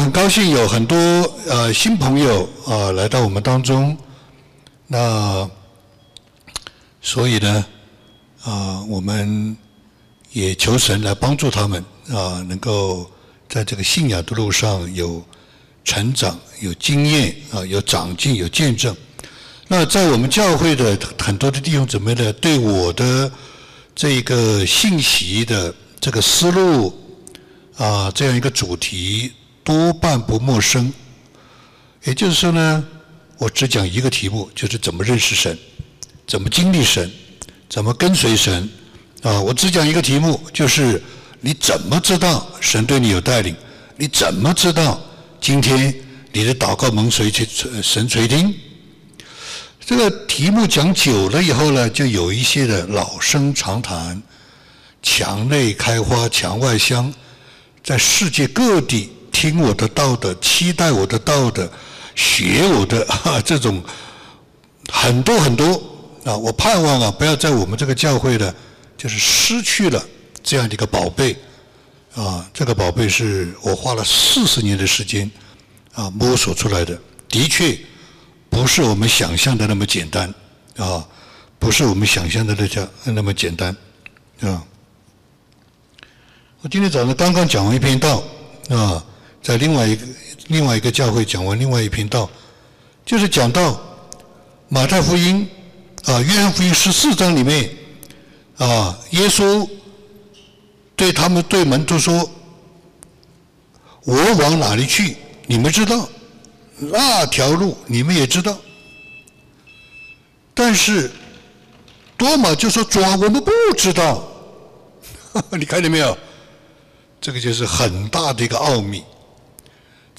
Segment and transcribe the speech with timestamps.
[0.00, 0.96] 很高兴有很多
[1.46, 3.94] 呃新朋友啊来到我们当中，
[4.86, 5.48] 那
[7.02, 7.64] 所以呢
[8.42, 9.54] 啊我们
[10.32, 13.10] 也求神来帮助他们啊，能够
[13.46, 15.22] 在这个信仰的路上有
[15.84, 18.96] 成长、有经验啊、有长进、有见证。
[19.68, 23.30] 那在我们教会的很多的弟兄姊妹呢，对我的
[23.94, 26.98] 这个信息的这个思路
[27.76, 29.30] 啊，这样一个主题
[29.70, 30.92] 多半不陌生。
[32.02, 32.84] 也就是说呢，
[33.38, 35.56] 我只讲一个题目，就是怎么认识神，
[36.26, 37.08] 怎么经历神，
[37.68, 38.68] 怎么跟随神。
[39.22, 41.00] 啊，我只讲一个题目，就是
[41.40, 43.54] 你怎么知道神对你有带领？
[43.96, 45.00] 你怎么知道
[45.40, 45.94] 今天
[46.32, 47.46] 你的祷告蒙垂去
[47.80, 48.52] 神垂听？
[49.86, 54.20] 这个题目讲久了以后呢，就有一些的老生常谈，
[55.00, 57.14] 墙内开花墙外香，
[57.84, 61.70] 在世界各地听我的道的，期待我的道的，
[62.14, 63.82] 学我的哈， 这种
[64.92, 65.66] 很多很多
[66.24, 66.36] 啊！
[66.36, 68.54] 我盼望啊，不要在我们这个教会呢，
[68.96, 70.02] 就是失去了
[70.42, 71.36] 这样的一个宝贝
[72.14, 72.48] 啊！
[72.52, 75.30] 这个宝贝是我花了四十年的时间
[75.94, 77.78] 啊摸索出来的，的确。
[78.50, 80.34] 不是我们想象的那么简单，
[80.76, 81.06] 啊，
[81.60, 83.74] 不是我们想象的那叫那么简单，
[84.40, 84.66] 啊。
[86.60, 88.20] 我今天早上刚刚讲完一篇道，
[88.68, 89.02] 啊，
[89.42, 90.06] 在另外一个
[90.48, 92.28] 另外一个教会讲完另外一篇道，
[93.04, 93.80] 就是讲到
[94.68, 95.48] 马太福音
[96.04, 97.70] 啊，约翰福音十四章里面，
[98.58, 99.68] 啊，耶稣
[100.94, 102.30] 对他们对门徒说
[104.04, 105.16] ：“我往哪里去？
[105.46, 106.08] 你们知道。”
[106.82, 108.56] 那条路你们也知道，
[110.54, 111.10] 但是
[112.16, 114.26] 多玛就说：“主啊，我们不知道。”
[115.52, 116.16] 你看见没有？
[117.20, 119.04] 这个就是很大的一个奥秘，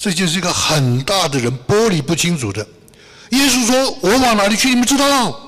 [0.02, 2.66] 这就是一个很大的人剥离不清楚的。
[3.30, 4.68] 耶稣说：“我往哪里去？
[4.70, 5.40] 你们知道？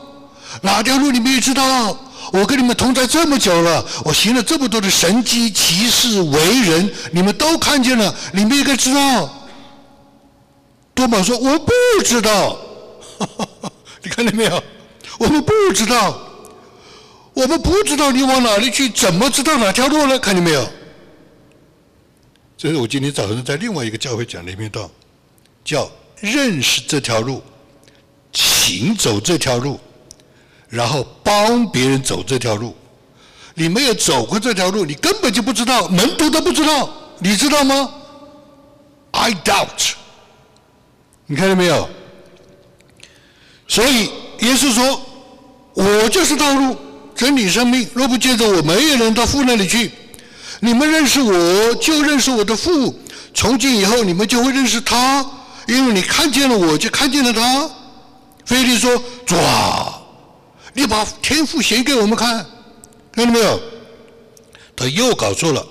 [0.63, 1.98] 哪条路你们也知道？
[2.33, 9.29] 我跟你们同在这么久了，我行了这么多的神迹奇事为人，你们都看见了，你们应该知道。”
[10.95, 11.73] 多玛说：“我不
[12.05, 12.57] 知道，
[14.05, 14.63] 你看见没有？
[15.19, 16.17] 我们不知道，
[17.33, 20.17] 我们不知道你往哪里去，怎么知道哪条路呢？
[20.17, 20.64] 看见没有？
[22.64, 24.91] 这是我今天早上在另外一个教会讲的一篇道，
[25.63, 25.86] 叫
[26.19, 27.42] 认识这条路，
[28.33, 29.79] 行走这条路，
[30.70, 32.75] 然后帮别人走这条路。
[33.52, 37.92] 你没有走过这条路，你根本就不知道，门徒都不知道，你知道吗
[39.11, 39.92] ？I doubt。”
[41.29, 41.86] 你看到没有？
[43.69, 44.05] 所以
[44.39, 45.02] 耶稣说
[45.77, 46.75] ：“我就是道路、
[47.14, 47.86] 真理、生命。
[47.92, 49.91] 若不借着我，没有人到父那里去。
[50.61, 52.95] 你们认识我，就认识我的父。
[53.35, 55.25] 从今以后，你们就会认识他，
[55.67, 57.69] 因为你看见了我，就看见了他。”
[58.47, 60.01] 菲利说：“主啊，
[60.73, 62.47] 你把天父显给我们看，
[63.13, 63.61] 看到没有？”
[64.77, 65.67] 他又搞错了。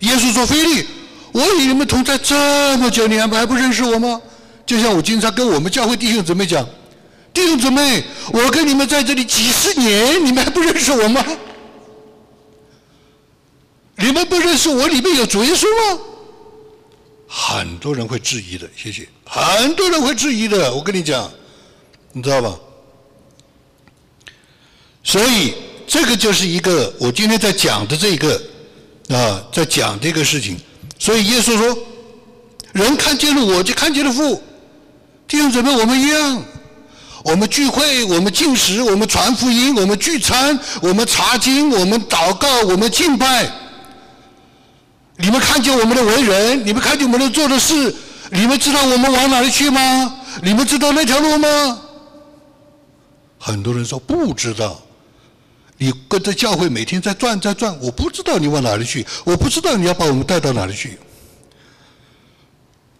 [0.00, 0.86] 耶稣说：“菲利，
[1.32, 4.20] 我与你们同在这么久，你还还不认识我吗？”
[4.66, 6.66] 就像我经常跟我们教会弟兄姊妹讲，
[7.32, 8.02] 弟兄姊妹，
[8.32, 11.24] 我跟你们在这里几十年，你们还不认识我吗？
[13.98, 16.00] 你们不认识我里面有主耶稣吗？
[17.28, 19.08] 很多人会质疑的，谢谢。
[19.24, 21.30] 很多人会质疑的，我跟你讲，
[22.12, 22.54] 你知道吧？
[25.02, 25.54] 所以
[25.86, 28.40] 这个就是一个我今天在讲的这个
[29.08, 30.56] 啊，在讲这个事情。
[30.98, 31.76] 所以耶稣说，
[32.72, 34.42] 人看见了我就看见了父。
[35.26, 36.44] 弟兄姊妹，我们一样，
[37.24, 43.50] 我们聚会，我们进食，我们传福音，我们聚餐，我们查经，我们祷告，我们敬拜。
[45.18, 47.94] 你们看见我们的为人，你们看见我们的做的事，
[48.30, 50.14] 你们知道我们往哪里去吗？
[50.42, 51.78] 你们知道那条路吗？
[53.38, 54.82] 很多人说不知道。
[55.78, 60.98] 你跟着教会每天在转在转，我不知道你往哪里去，我不知道你要把我们带到哪里去。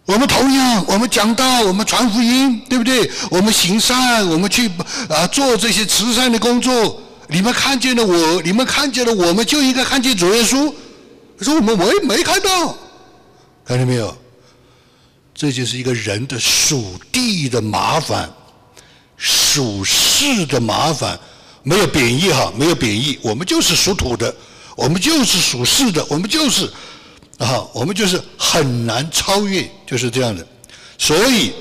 [0.05, 3.11] 我们同样，我们讲道，我们传福音，对不对？
[3.31, 4.71] 我们行善，我们去
[5.09, 7.03] 啊做这些慈善的工作。
[7.29, 10.73] 你们看见了我，你们看见了我们，就应该看见主耶稣。
[11.45, 12.77] 说我们我也没看到，
[13.65, 14.17] 看见没有？
[15.35, 18.31] 这就是一个人的属地的麻烦，
[19.17, 21.19] 属世的麻烦，
[21.63, 23.19] 没有贬义哈，没有贬义。
[23.23, 24.35] 我们就是属土的，
[24.75, 26.71] 我们就是属世的，我们就是。
[27.39, 30.47] 啊，我们就是很难超越，就是这样的。
[30.97, 31.53] 所以，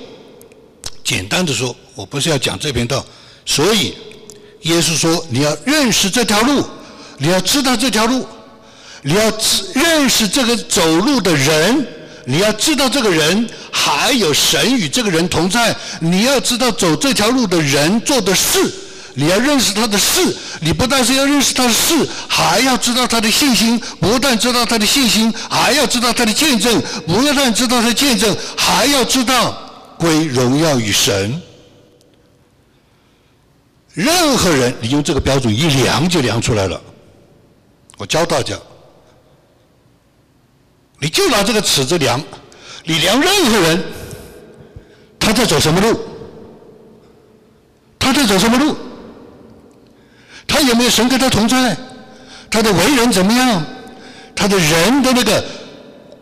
[1.03, 3.05] 简单的说，我不是要讲这篇道。
[3.45, 3.93] 所以，
[4.61, 6.65] 耶稣说，你要认识这条路，
[7.17, 8.25] 你要知道这条路，
[9.07, 11.87] 你要知认识这个走路的人，
[12.25, 18.73] 你要知道这个人还有神与这个人同在，你要知道走这条路的人做的事，
[19.13, 21.93] 你要认识他的事，你不但是要认识他的事，
[22.27, 29.55] 还要知道他的信心，不但知道他的信心，还要知道他的见证，不但知道他的见证，还要知道
[29.99, 31.39] 归荣耀与神。
[33.93, 36.81] 任何人，你用这个标准一量就量出来了。
[37.99, 38.55] 我教大家。
[40.99, 42.21] 你就拿这个尺子量，
[42.85, 43.83] 你量任何人，
[45.19, 45.99] 他在走什么路？
[47.99, 48.75] 他在走什么路？
[50.47, 51.75] 他有没有神跟他同在？
[52.49, 53.63] 他的为人怎么样？
[54.35, 55.43] 他的人的那个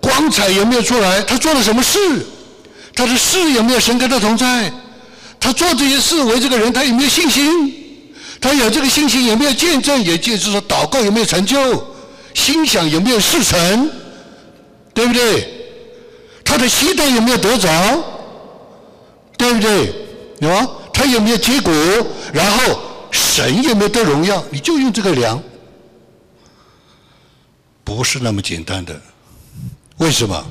[0.01, 1.21] 光彩有没有出来？
[1.21, 1.99] 他做了什么事？
[2.95, 4.71] 他的事有没有神跟他同在？
[5.39, 7.73] 他做这些事为这个人，他有没有信心？
[8.39, 10.03] 他有这个信心有没有见证？
[10.03, 11.85] 也就是说，祷告有没有成就？
[12.33, 13.89] 心想有没有事成？
[14.93, 15.49] 对不对？
[16.45, 17.69] 他的期待有没有得着？
[19.37, 19.93] 对不对？
[20.39, 20.69] 有吗？
[20.93, 21.73] 他有没有结果？
[22.31, 22.79] 然后
[23.09, 24.43] 神有没有得荣耀？
[24.51, 25.41] 你就用这个量，
[27.83, 29.01] 不是那么简单的。
[29.97, 30.45] 为什么？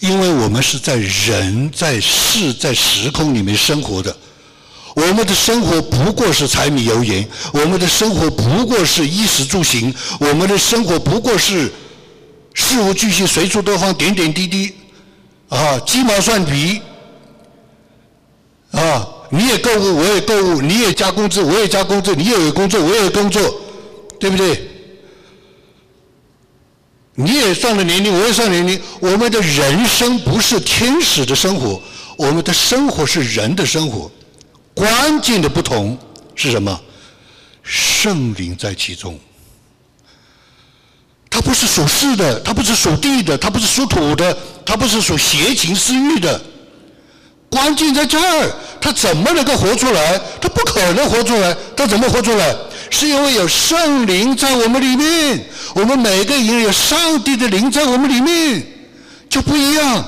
[0.00, 4.14] 因为我们是在人在事在时空里面生活的，
[4.94, 11.72] 我们的生活不过是柴米油盐，我们的生活不过是衣食住行，我们的生活不过是。
[12.54, 14.72] 事无巨细，随处多方，点点滴滴，
[15.48, 16.80] 啊，鸡毛蒜皮，
[18.72, 23.60] 啊，你也购物，我也购物，你也加工资，我也加工资，你也有工作，我也有工作，
[24.20, 24.68] 对不对？
[27.14, 31.80] 你也上了年龄，我也上年龄，我们的人生不是天使的生活，
[32.16, 34.10] 我们的生活是人的生活，
[34.74, 35.96] 关键的不同
[36.34, 36.80] 是什么？
[37.62, 39.18] 圣灵在其中。
[41.32, 44.36] 它不是属世的，它不是属地的，它不是属土的，
[44.66, 46.38] 它不是属邪情私欲的。
[47.48, 48.50] 关键在这儿，
[48.80, 50.20] 他怎么能够活出来？
[50.40, 52.54] 他不可能活出来，他怎么活出来？
[52.90, 55.42] 是因为有圣灵在我们里面，
[55.74, 58.62] 我们每个人有上帝的灵在我们里面，
[59.30, 60.04] 就不一样。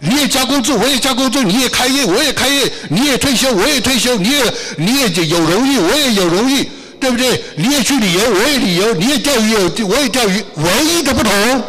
[0.00, 4.42] 你也加工资，我也加工资；你也开业，我也开业；你也退休，我也退休；你也
[4.76, 6.68] 你也有荣誉，我也有荣誉。
[7.02, 7.42] 对不对？
[7.56, 10.40] 你也去旅游，我也旅游；你也钓鱼，我也钓鱼。
[10.54, 11.64] 唯一的不同，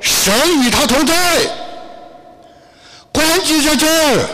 [0.00, 0.32] 神
[0.62, 1.14] 与他同在，
[3.12, 4.26] 关键在这儿。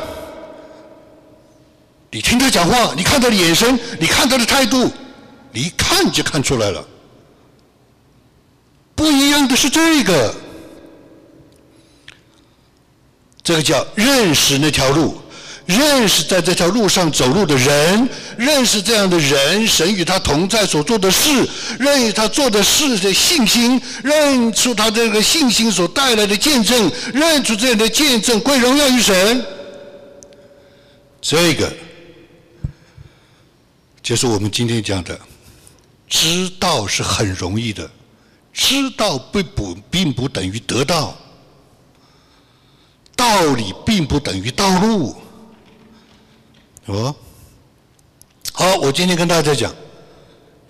[2.13, 4.89] 你听他讲话，你看他的眼神，你看他的态度，
[5.51, 6.87] 你一看就看出来了。
[8.95, 10.33] 不一样的是这个，
[13.43, 15.21] 这个叫认识那条路。
[15.67, 18.09] 认识在这条路上走路的人，
[18.39, 21.29] 认识这样的人，神与他同在所做的事，
[21.79, 29.45] 认识他做的事的信心，认出他这个信心所带来的见证，认出这样的见证归荣耀于神。
[31.21, 31.73] 这个
[34.01, 35.19] 就是我们今天讲的，
[36.09, 37.91] 知道是很容易的，
[38.53, 41.17] 知道并不并不等于得到，
[43.17, 45.17] 道理并不等于道路。
[46.87, 47.15] 哦，
[48.53, 49.75] 好，我今天跟大家讲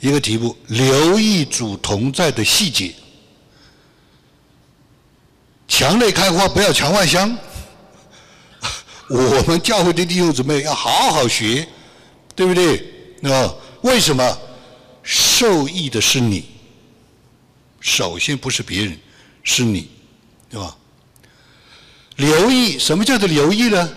[0.00, 2.94] 一个题目：留意主同在的细节。
[5.68, 7.36] 墙内开花，不要墙外香。
[9.08, 11.68] 我们教会的弟兄姊妹要好好学，
[12.34, 12.78] 对不对？
[13.22, 14.38] 啊，为什么？
[15.02, 16.46] 受益的是你，
[17.80, 18.98] 首先不是别人，
[19.44, 19.88] 是你，
[20.50, 20.76] 对吧？
[22.16, 23.88] 留意，什么叫做留意呢？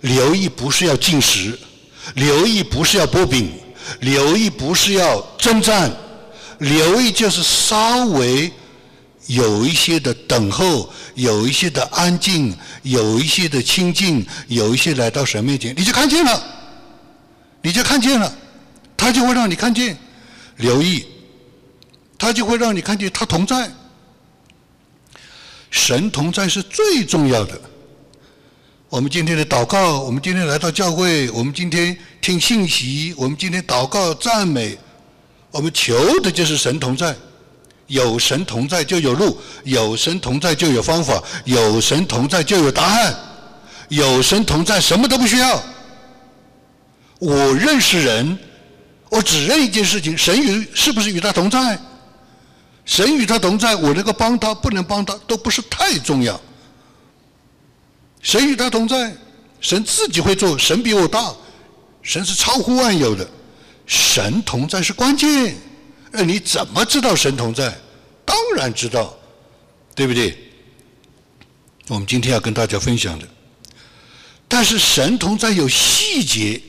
[0.00, 1.58] 留意不是要进食，
[2.14, 3.50] 留意不是要剥饼，
[4.00, 5.90] 留意不是要征战，
[6.58, 8.50] 留意就是稍微
[9.26, 16.42] 有一些的等候，有一些的安静，有一些的清静，有一些来到神面前，你就看见了，
[17.62, 18.32] 你就看见了，
[18.96, 19.98] 他就会让你看见，
[20.56, 21.04] 留意，
[22.16, 23.70] 他就会让你看见他同在，
[25.70, 27.60] 神同在是最重要的。
[28.90, 34.78] 我们今天的祷告，我们今天来到教会，我们今天听信息，我们今天祷告赞美，
[35.50, 37.14] 我们求的就是神同在。
[37.88, 43.14] 有神同在就有路，有神同在就有方法，有神同在就有答案，
[43.90, 45.62] 有神同在什么都不需要。
[47.18, 48.38] 我认识人，
[49.10, 51.78] 我只认一件事情：神与是不是与他同在？
[52.86, 56.40] 神与他同在，我能够帮他，不能帮他，都不是太重要。
[58.20, 59.16] 神与他同在，
[59.60, 61.34] 神自己会做，神比我大，
[62.02, 63.28] 神是超乎万有的，
[63.86, 65.56] 神同在是关键。
[66.10, 67.76] 那你怎么知道神同在？
[68.24, 69.16] 当然知道，
[69.94, 70.36] 对不对？
[71.88, 73.26] 我们今天要跟大家分享的。
[74.46, 76.60] 但是神同在有细节，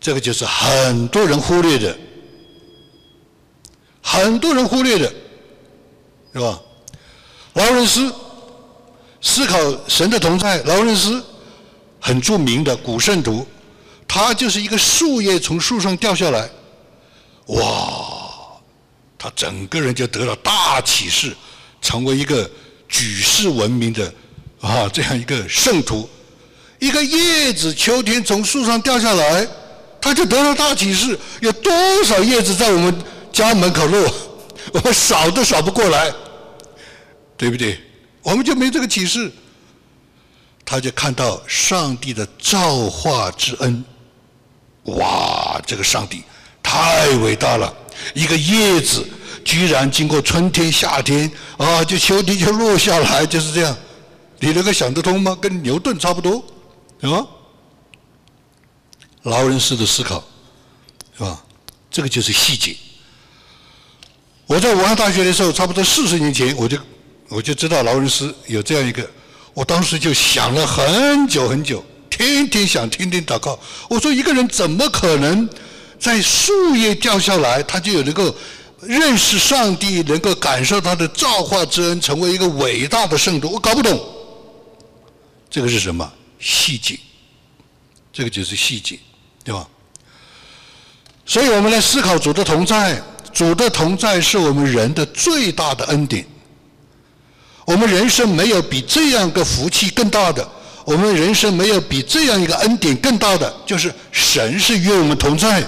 [0.00, 1.98] 这个就是很多人忽略的，
[4.02, 5.12] 很多人忽略的，
[6.32, 6.60] 是吧？
[7.54, 8.14] 劳伦斯
[9.20, 11.22] 思考神的同在，劳伦斯
[12.00, 13.46] 很著名的古圣徒，
[14.08, 16.48] 他就是一个树叶从树上掉下来，
[17.46, 17.62] 哇，
[19.18, 21.36] 他整个人就得了大启示，
[21.82, 22.50] 成为一个
[22.88, 24.12] 举世闻名的
[24.60, 26.08] 啊这样一个圣徒。
[26.78, 29.46] 一个叶子秋天从树上掉下来，
[30.00, 31.18] 他就得了大启示。
[31.40, 31.70] 有多
[32.04, 34.10] 少叶子在我们家门口落，
[34.72, 36.10] 我们扫都扫不过来，
[37.36, 37.78] 对不对？
[38.22, 39.30] 我们就没这个启示。
[40.64, 43.84] 他就看到上帝的造化之恩，
[44.84, 46.22] 哇，这个上帝
[46.62, 47.74] 太伟大了！
[48.14, 49.04] 一个叶子
[49.44, 53.76] 居然经过春天、夏天啊，就秋天就落下来，就是这样。
[54.38, 55.36] 你能够想得通吗？
[55.40, 56.44] 跟牛顿差不多。
[57.00, 57.26] 是吧？
[59.22, 60.22] 劳伦斯的思考，
[61.16, 61.42] 是吧？
[61.90, 62.76] 这个就是细节。
[64.46, 66.78] 我在武汉大学的时候，差不多四十年前，我就
[67.30, 69.08] 我就知道劳伦斯有这样一个，
[69.54, 73.56] 我当时就想了很久很久，天天想，天天祷告。
[73.88, 75.48] 我说一个人怎么可能
[75.98, 78.34] 在树叶掉下来，他就有能够
[78.80, 83.48] 认识上帝，能够感受他的造化之恩，成为一个伟大的圣徒？
[83.52, 83.98] 我搞不懂，
[85.48, 86.12] 这个是什么？
[86.40, 86.98] 细节，
[88.12, 88.98] 这个就是细节，
[89.44, 89.68] 对吧？
[91.24, 93.00] 所以我们来思考主的同在，
[93.32, 96.26] 主的同在是我们人的最大的恩典。
[97.70, 100.46] 我们人生没有比这样个福气更大的，
[100.84, 105.60] 我们人生没有比这样一个恩典更大的，就是神是与我们同在，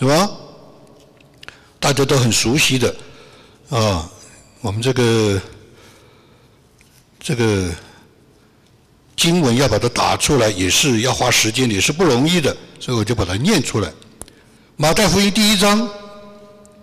[0.00, 0.28] 是吧？
[1.78, 2.92] 大家都很熟悉的
[3.70, 4.10] 啊，
[4.60, 5.40] 我们这个
[7.20, 7.70] 这个。
[9.16, 13.90] 经文要把它打出来，也是要花时间，也是不容易的，所以我就把它念出来。
[14.76, 15.88] 马太福音第一章，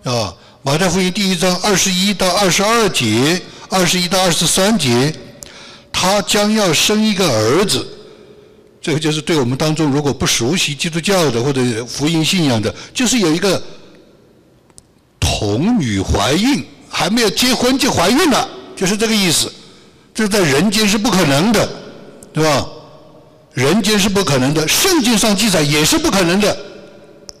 [0.02, 3.40] 啊，马太福音第一章二十一到二十二节，
[3.74, 5.12] 二十一到二十三节，
[5.92, 7.84] 他将要生一个儿子。
[8.80, 13.60] 这个就是对我们当中如果不熟悉基督教的或者福音信仰的，就是有一个
[15.18, 19.52] 童女怀孕，还没有结婚就怀孕了，就是这个意思。
[20.14, 21.68] 这在人间是不可能的。
[22.32, 22.66] 对吧？
[23.52, 26.56] 人间是不可能的，圣经上记载也是不可能的，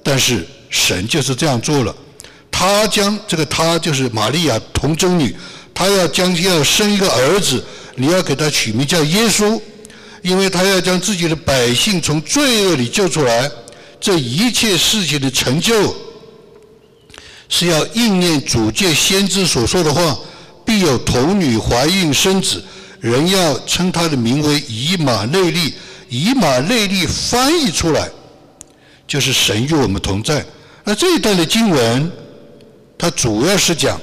[0.04, 1.92] 但是神就是这样做了。
[2.48, 5.34] 他将这个他就是玛利亚童贞女，
[5.74, 7.62] 他要将要生一个儿子，
[7.96, 9.60] 你要给他取名叫耶稣，
[10.22, 13.50] 因为他要将自己的百姓从罪恶里救出来。
[14.00, 15.94] 这一切事情的成就，
[17.48, 20.18] 是要应验主借先知所说的话：
[20.64, 22.62] 必有童女怀孕生子。
[23.00, 25.74] 人要称他的名为以马内利，
[26.08, 28.08] 以马内利翻译出来
[29.06, 30.44] 就是神与我们同在。
[30.84, 32.10] 那这一段的经文，
[32.96, 34.00] 它主要是讲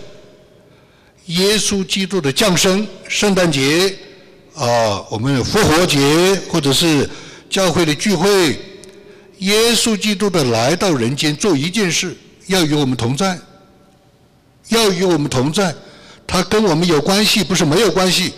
[1.32, 3.94] 耶稣基督的降生，圣诞节
[4.56, 7.10] 啊，我们复活节或者是
[7.50, 8.60] 教会的聚会，
[9.40, 12.16] 耶稣基督的来到人间做一件事，
[12.48, 13.40] 要与我们同在，
[14.70, 15.74] 要与我们同在，
[16.28, 18.34] 他跟我们有关系，不是没有关系。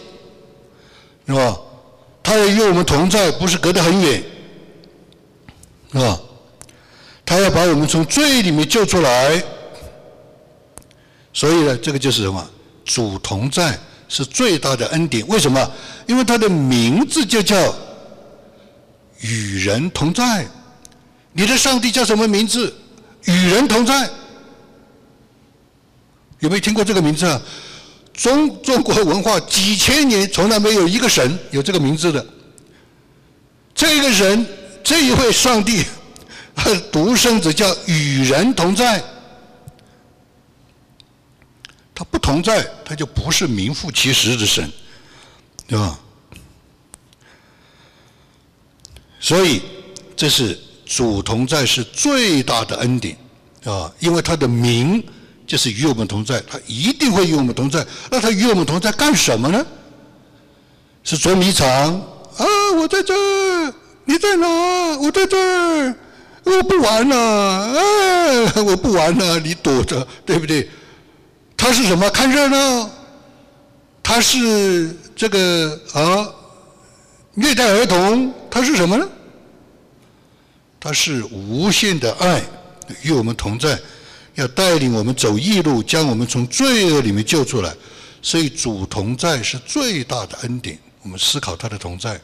[1.25, 1.57] 是吧？
[2.21, 4.21] 他要与我们同在，不是隔得很远，
[5.93, 6.19] 是吧？
[7.25, 9.41] 他要把我们从罪里面救出来，
[11.31, 12.49] 所以呢，这个就是什么？
[12.85, 15.25] 主同在是最大的恩典。
[15.27, 15.71] 为什么？
[16.07, 17.75] 因为他的名字就叫
[19.21, 20.45] 与人同在。
[21.31, 22.73] 你的上帝叫什么名字？
[23.25, 24.09] 与人同在。
[26.39, 27.41] 有没有听过这个名字啊？
[28.13, 32.23] 中中国文化几千年从来没有一个神有这个名字的，
[33.73, 34.45] 这个人
[34.83, 35.83] 这一位上帝，
[36.91, 39.03] 独生子叫与人同在，
[41.93, 44.71] 他不同在，他就不是名副其实的神，
[45.67, 45.99] 对吧？
[49.19, 49.61] 所以
[50.15, 53.17] 这是主同在是最大的恩典
[53.65, 55.03] 啊，因为他的名。
[55.45, 57.85] 就是与我们同在，他一定会与我们同在。
[58.09, 59.63] 那他与我们同在干什么呢？
[61.03, 62.45] 是捉迷藏啊！
[62.77, 63.73] 我在这儿，
[64.05, 64.47] 你在哪？
[64.99, 65.95] 我在这儿，
[66.45, 70.67] 我不玩了，哎，我不玩了，你躲着，对不对？
[71.63, 72.09] 他是什么？
[72.09, 72.89] 看热闹？
[74.03, 76.27] 他是这个啊？
[77.35, 78.33] 虐待儿童？
[78.51, 79.09] 他是什么呢？
[80.77, 82.43] 他是无限的爱，
[83.01, 83.79] 与我们同在。
[84.35, 87.73] 要带领我们走义路，将我们从罪恶里面救出来，
[88.21, 90.77] 所以主同在是最大的恩典。
[91.01, 92.19] 我们思考他的同在。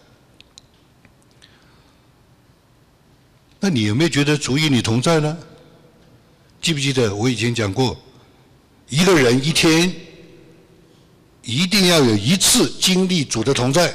[3.62, 5.38] 那你有没有觉得主与你同在呢？
[6.62, 7.98] 记不记得我以前讲过，
[8.90, 9.94] 一个人一天
[11.44, 13.94] 一定要有一次经历主的同在，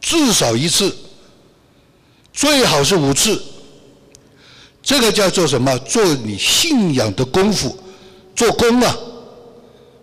[0.00, 0.94] 至少一次，
[2.32, 3.40] 最好是五次。
[4.82, 5.78] 这个叫做什么？
[5.78, 7.74] 做你信仰的功夫，
[8.36, 8.96] 做工啊！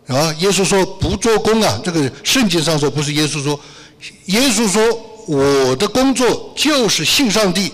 [0.08, 1.80] 啊，耶稣说不做工啊。
[1.84, 3.60] 这个圣经上说不是耶稣说，
[4.26, 4.84] 耶稣说
[5.28, 7.72] 我的工作就是信上帝。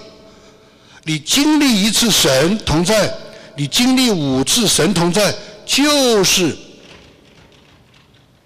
[1.06, 3.14] 你经历一次神同在，
[3.56, 5.34] 你经历五次神同在，
[5.68, 6.58] 就是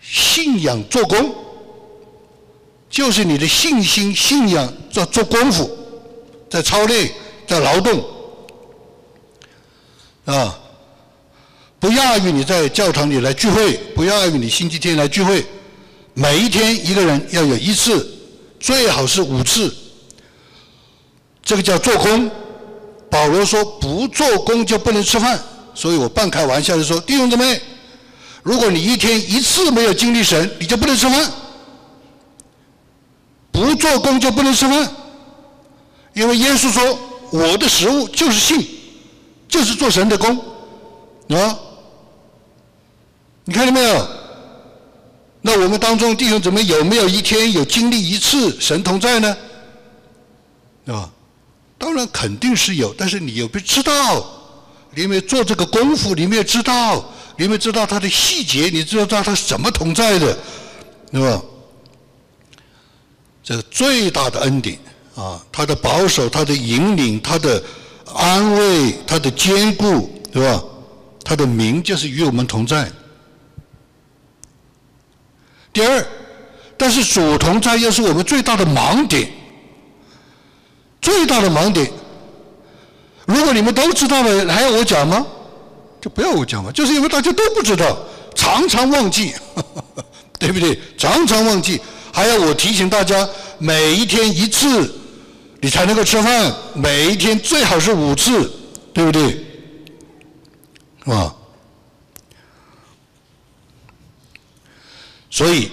[0.02, 1.34] 信仰做工，
[2.90, 5.70] 就是你的信心、信仰在做功夫，
[6.50, 7.10] 在操练，
[7.48, 8.04] 在劳动，
[10.26, 10.60] 啊，
[11.80, 15.46] 不亚于你在教堂里来聚会，不亚于你星期天来聚会，
[16.16, 18.18] 每一天一个人要有一次，
[18.60, 19.74] 最好是五次，
[21.44, 22.30] 这个叫做工。
[23.10, 25.38] 保罗说：“不做工就不能吃饭。”
[25.74, 27.62] 所以我半开玩笑的说：“弟兄姊妹，
[28.44, 31.32] 如果你一天一次没有经历神，你就不能吃饭。
[33.52, 34.90] 不做工就不能吃饭，
[36.14, 37.00] 因为耶稣说
[37.32, 38.66] ：‘我的食物就是信，
[39.48, 40.38] 就是做神的工。’
[41.30, 41.60] 啊，
[43.46, 44.08] 你看到没有？
[45.42, 49.38] 那我们当中弟兄姊妹有没有一天有经历一次神同在呢？
[50.88, 51.10] 啊？”
[51.78, 54.41] 当然肯定是有，但是你有没有知道？
[54.94, 56.14] 你有没有做这个功夫？
[56.14, 57.04] 你有没有知道？
[57.38, 58.70] 你有没有知道它的细节？
[58.70, 60.38] 你知道它是怎么同在的，
[61.12, 61.42] 对吧？
[63.44, 64.78] 这个最大的恩典
[65.16, 67.62] 啊，他的保守，他的引领，他的
[68.14, 70.64] 安慰，他的坚固，对吧？
[71.24, 72.92] 他的名就是与我们同在。
[75.74, 76.06] 第二，
[76.78, 79.32] 但是主同在又是我们最大的盲点。
[81.02, 81.92] 最大的盲点，
[83.26, 85.26] 如果你们都知道了，还要我讲吗？
[86.02, 87.98] 就不要我讲嘛，就是因为大家都不知道，
[88.36, 89.34] 常常忘记，
[90.40, 90.80] 对不对？
[90.98, 91.80] 常常忘记，
[92.12, 93.28] 还要我提醒大家，
[93.60, 94.92] 每一天一次，
[95.60, 98.52] 你才能够吃饭，每一天最好是五次，
[98.94, 99.30] 对不对？
[101.04, 101.36] 是吧？
[105.30, 105.70] 所以。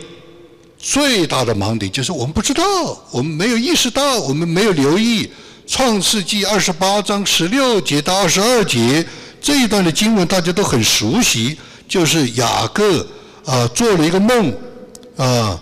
[0.80, 2.64] 最大的盲点就是我们不知道，
[3.10, 5.28] 我们没有意识到，我们没有留意。
[5.68, 9.06] 创世纪二十八章十六节到二十二节
[9.38, 13.06] 这一段的经文，大家都很熟悉，就是雅各
[13.44, 14.50] 啊做了一个梦
[15.18, 15.60] 啊，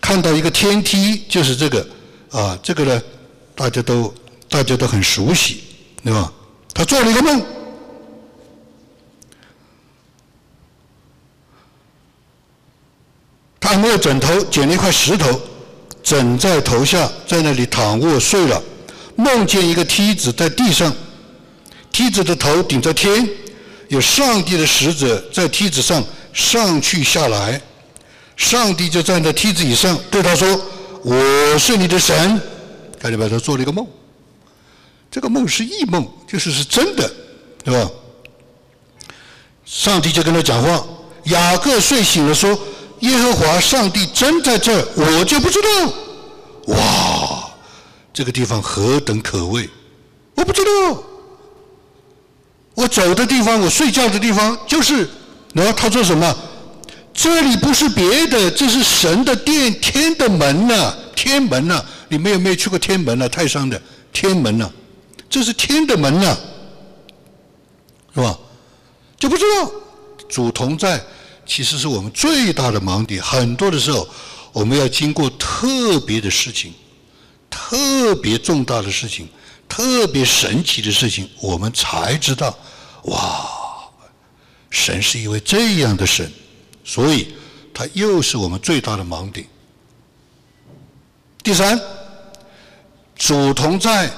[0.00, 1.86] 看到一个天梯，就是这个
[2.32, 3.00] 啊，这个呢
[3.54, 4.12] 大家都
[4.48, 5.62] 大家都很熟悉，
[6.02, 6.30] 对吧？
[6.74, 7.40] 他做了一个梦。
[13.60, 15.40] 他没有枕头，捡了一块石头，
[16.02, 18.60] 枕在头下，在那里躺卧睡了。
[19.16, 20.94] 梦见一个梯子在地上，
[21.90, 23.28] 梯子的头顶着天，
[23.88, 27.60] 有上帝的使者在梯子上上去下来。
[28.36, 30.60] 上帝就站在梯子以上，对他说
[31.04, 32.40] ：“我是你的神。”
[33.00, 33.28] 看见没？
[33.28, 33.86] 他做了一个梦。
[35.10, 37.10] 这个梦是异梦，就是是真的，
[37.62, 37.90] 对吧？
[39.64, 40.84] 上帝就跟他讲话。
[41.24, 42.58] 雅各睡醒了，说。
[43.02, 45.92] 耶和华上帝真在这，我就不知道。
[46.68, 47.51] 哇，
[48.12, 49.68] 这个地方何等可畏！
[50.34, 51.02] 我不知道。
[52.74, 55.08] 我走的地方，我睡觉的地方，就是。
[55.54, 56.34] 然后他说什么？
[57.14, 61.84] 这里不是别的，这是神的殿，天的门呐，天门呐。
[62.08, 63.28] 你们有没有去过天门呐？
[63.28, 63.80] 泰山的
[64.12, 64.70] 天门呐，
[65.28, 66.36] 这是天的门呐，
[68.14, 68.38] 是吧？
[69.18, 69.70] 就不知道
[70.28, 71.02] 主同在。
[71.44, 73.20] 其实是我们最大的盲点。
[73.20, 74.08] 很多的时候，
[74.52, 76.72] 我们要经过特别的事情、
[77.52, 79.28] 特别重大的事情、
[79.68, 82.58] 特别神奇的事情，我们才知道，
[83.04, 83.46] 哇，
[84.70, 86.32] 神是一位这样的神。
[86.82, 87.34] 所以，
[87.72, 89.46] 他又是我们最大的盲点。
[91.42, 91.80] 第三，
[93.14, 94.10] 主同在，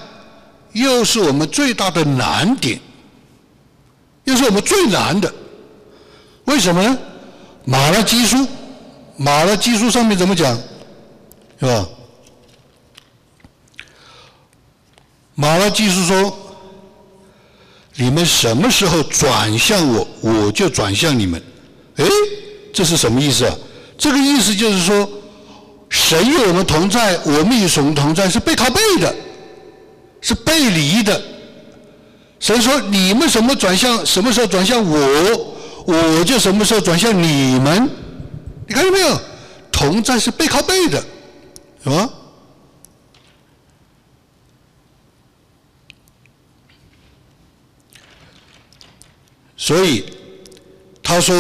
[0.73, 2.81] 又是我们最大的难点，
[4.25, 5.33] 又是我们最难的。
[6.47, 6.99] 为什么呢？
[7.65, 8.47] 马拉基书，
[9.17, 10.57] 马拉基书上面怎么讲，
[11.59, 11.89] 是吧？
[15.35, 16.37] 马拉基斯说
[17.97, 21.43] ：“你们什么时候转向我，我就转向你们。”
[21.97, 22.05] 哎，
[22.73, 23.55] 这是什么意思啊？
[23.97, 25.09] 这个意思就是说，
[25.89, 29.15] 神与我们同在，我们与神同在是背靠背的，
[30.21, 31.21] 是背离的。
[32.41, 35.55] 神说：“你们什么转向，什么时候转向我？”
[35.87, 37.89] 我就什么时候转向你们？
[38.67, 39.21] 你看见没有？
[39.71, 41.03] 同在是背靠背的，
[41.83, 42.09] 是吧？
[49.65, 50.05] 所以
[51.03, 51.35] 他说，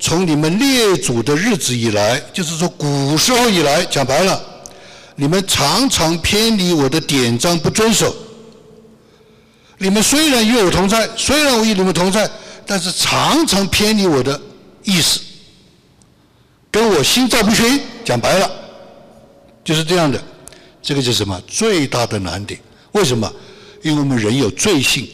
[0.00, 4.42] 从你们列祖的日子以来，就是说古时候以来，讲白了，
[5.14, 8.12] 你们常常偏离我的典章不遵守。
[9.78, 12.28] 你们虽然与我同在，虽然我与你们同在，
[12.66, 14.40] 但是常常偏离我的
[14.82, 15.20] 意思，
[16.72, 17.80] 跟我心照不宣。
[18.04, 18.50] 讲白了，
[19.62, 20.20] 就是这样的。
[20.82, 21.40] 这个就是什么？
[21.46, 22.58] 最大的难点。
[22.90, 23.32] 为什么？
[23.84, 25.08] 因为我们人有罪性，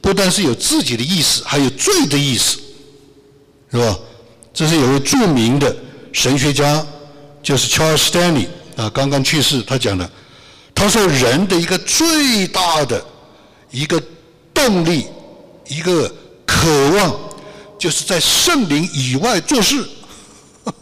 [0.00, 2.58] 不单是有自己的意思，还有罪的意思，
[3.70, 3.98] 是吧？
[4.52, 5.74] 这是有位著名的
[6.12, 6.84] 神学家，
[7.42, 10.10] 就是 Charles Stanley 啊，刚刚去世，他讲的。
[10.74, 13.04] 他说，人的一个最大的。
[13.72, 14.02] 一个
[14.52, 15.06] 动力，
[15.68, 16.12] 一个
[16.44, 17.16] 渴望，
[17.78, 19.88] 就是在圣灵以外做事。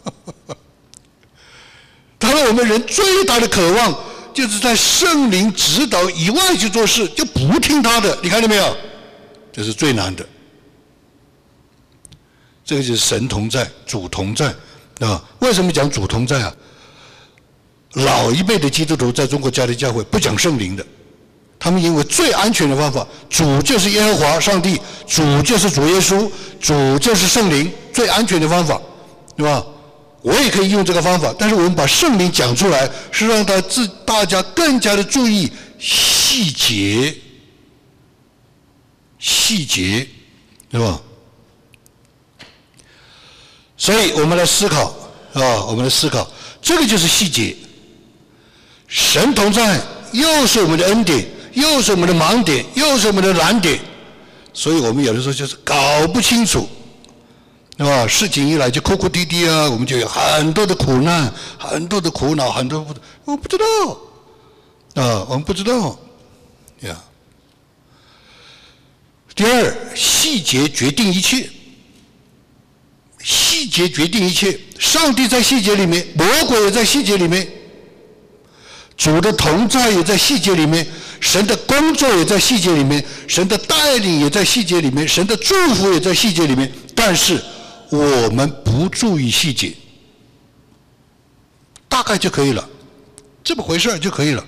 [2.17, 3.95] 他说：“我们人最大的渴望，
[4.33, 8.17] 就是在圣灵指导以外去做事，就不听他的。
[8.23, 8.75] 你看到没有？
[9.51, 10.25] 这是最难的。
[12.65, 14.53] 这个就是神同在，主同在，
[14.99, 15.23] 啊？
[15.39, 16.53] 为什么讲主同在啊？
[17.93, 20.85] 老一辈的基督徒在中国家庭教会不讲圣灵的。”
[21.61, 26.31] 他们认为最安全的方法，主就是耶和华上帝，主就是主耶稣，
[26.61, 28.79] 主就是圣灵，最安全的方法，
[29.35, 29.65] 对吧？
[30.21, 37.13] 我也可以用这个方法，但是我们把圣灵讲出来，是让他自大家更加的注意细节，
[39.19, 40.07] 细节，
[40.71, 40.99] 对吧？
[43.77, 44.85] 所以我们来思考，
[45.33, 46.27] 啊，我们来思考，
[46.61, 47.55] 这个就是细节。
[48.87, 49.79] 神同在，
[50.13, 51.27] 又是我们的恩典。
[51.53, 53.79] 又是我们的盲点，又是我们的难点，
[54.53, 56.69] 所以我们有的时候就是搞不清楚，
[57.75, 58.07] 对吧？
[58.07, 62.93] 事情一来就哭哭啼啼啊，我们就有很多的苦难，很多的苦恼，很多不，
[63.25, 63.65] 我不知道，
[65.01, 65.97] 啊，我们不知道，
[66.81, 66.95] 呀。
[69.35, 71.49] 第二，细节决定一切，
[73.23, 77.47] 细节决定一切，上帝在细节里面，魔鬼也在细节里面，
[78.97, 80.85] 主的同在也在细节里面。
[81.21, 86.71] 神的工作也在细节里面，神的带领也在细节里面，神的祝福也在细节里面。
[86.95, 87.41] 但是
[87.89, 89.73] 我们不注意细节，
[91.89, 92.69] 大概就可以了，
[93.43, 94.45] 这么回事就可以了。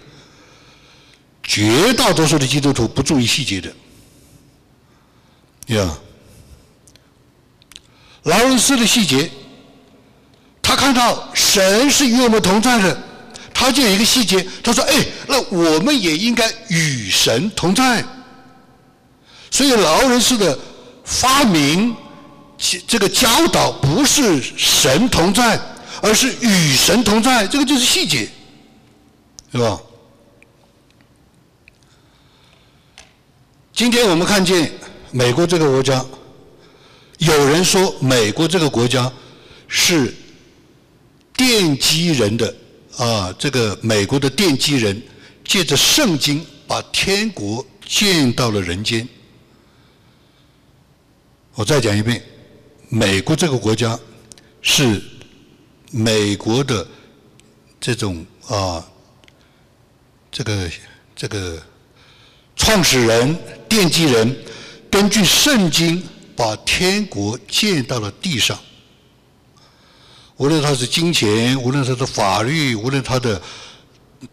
[1.44, 3.70] 绝大多数的基督徒不注意细节的，
[5.76, 5.98] 呀，
[8.24, 9.30] 劳伦斯的细节，
[10.62, 13.04] 他看到神是与我们同在的。
[13.54, 18.04] 他就有一个细节，他说：“哎，那我们也应该与神同在。”
[19.52, 20.58] 所以劳伦斯的
[21.04, 21.96] 发明，
[22.88, 25.60] 这个教导不是神同在，
[26.02, 28.28] 而是与神同在，这个就是细节，
[29.52, 29.80] 是吧？
[33.74, 34.72] 今天我们看见
[35.12, 36.06] 美国这个国家，
[37.17, 39.12] 有人说美国这个国家
[39.67, 40.13] 是
[41.36, 42.56] 奠基人的。
[42.97, 45.02] 啊，这个美国的奠基人
[45.45, 49.08] 借着圣经把天国建到了人间。
[51.54, 52.21] 我再讲一遍，
[52.89, 53.97] 美国这个国家
[54.62, 55.02] 是
[55.89, 56.86] 美国的
[57.80, 58.86] 这种啊，
[60.30, 60.69] 这个
[61.15, 61.63] 这个
[62.58, 63.36] 创始人、
[63.69, 64.36] 奠基人，
[64.92, 66.04] 根据圣经
[66.36, 68.60] 把天国建到了地上。
[70.36, 73.42] 无论他是金钱，无论他的法律，无论他的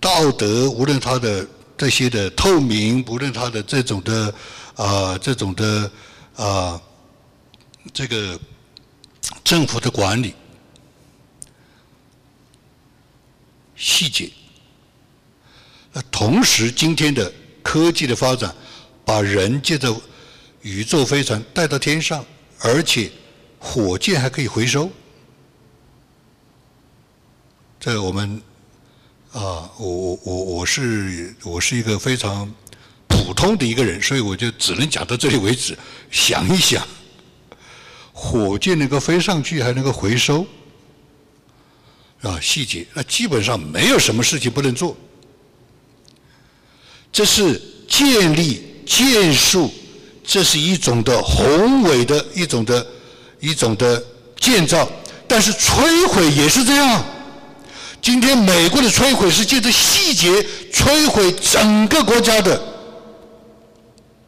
[0.00, 4.34] 道德，无论他的这些的透明，无论他的这种的
[4.74, 5.90] 啊，这种的
[6.34, 6.80] 啊，
[7.92, 8.38] 这个
[9.44, 10.34] 政府的管理
[13.76, 14.30] 细节，
[15.92, 17.30] 那同时今天的
[17.62, 18.54] 科技的发展，
[19.04, 19.94] 把人借着
[20.62, 22.24] 宇宙飞船带到天上，
[22.60, 23.10] 而且
[23.58, 24.90] 火箭还可以回收。
[27.80, 28.42] 这我们
[29.32, 32.52] 啊，我我我我是我是一个非常
[33.06, 35.78] 普通的一个人，所以我就只能讲到这里为止。
[36.10, 36.86] 想一想，
[38.12, 40.44] 火箭能够飞上去，还能够回收
[42.22, 44.96] 啊，细节那基本上没有什么事情不能做。
[47.12, 49.72] 这是建立建树，
[50.28, 52.86] 这是一种的宏伟的一种的
[53.40, 54.04] 一种的
[54.38, 54.86] 建造，
[55.26, 57.02] 但是摧毁也是这样。
[58.02, 60.30] 今天美国的摧毁是借着细节
[60.70, 62.62] 摧毁整个国家的。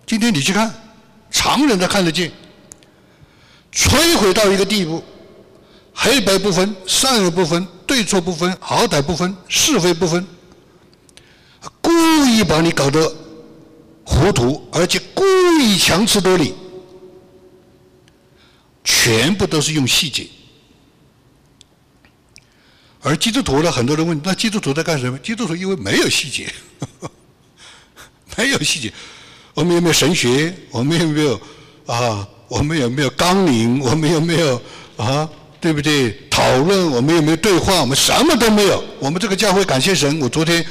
[0.07, 0.75] 今天你去看，
[1.31, 2.33] 常人都看得见，
[3.71, 5.05] 摧毁到一个地步，
[5.93, 10.27] 黑白不分，善恶不分，对错不分，好歹不分，是非不分，
[11.83, 11.91] 故
[12.25, 13.15] 意把你搞得
[14.11, 15.23] 糊涂，而且故
[15.61, 16.53] 意强词夺理，
[18.83, 20.27] 全部都是用细节。
[23.01, 25.17] 而基督徒呢，很多人问：那基督徒在干什么？
[25.21, 26.53] 基督徒因为没有细节，
[28.37, 28.93] 没有细节。
[29.55, 30.53] 我们有没有神学？
[30.71, 31.41] 我们有没有
[31.87, 32.29] 啊？
[32.49, 33.79] 我们有没有纲领？
[33.81, 34.61] 我们有没有
[34.97, 35.27] 啊？
[35.61, 36.11] 对不对？
[36.29, 36.91] 讨论？
[36.91, 37.81] 我们有没有对话？
[37.81, 38.83] 我们什么都没有。
[38.99, 40.21] 我们这个教会感谢神。
[40.21, 40.67] 我昨天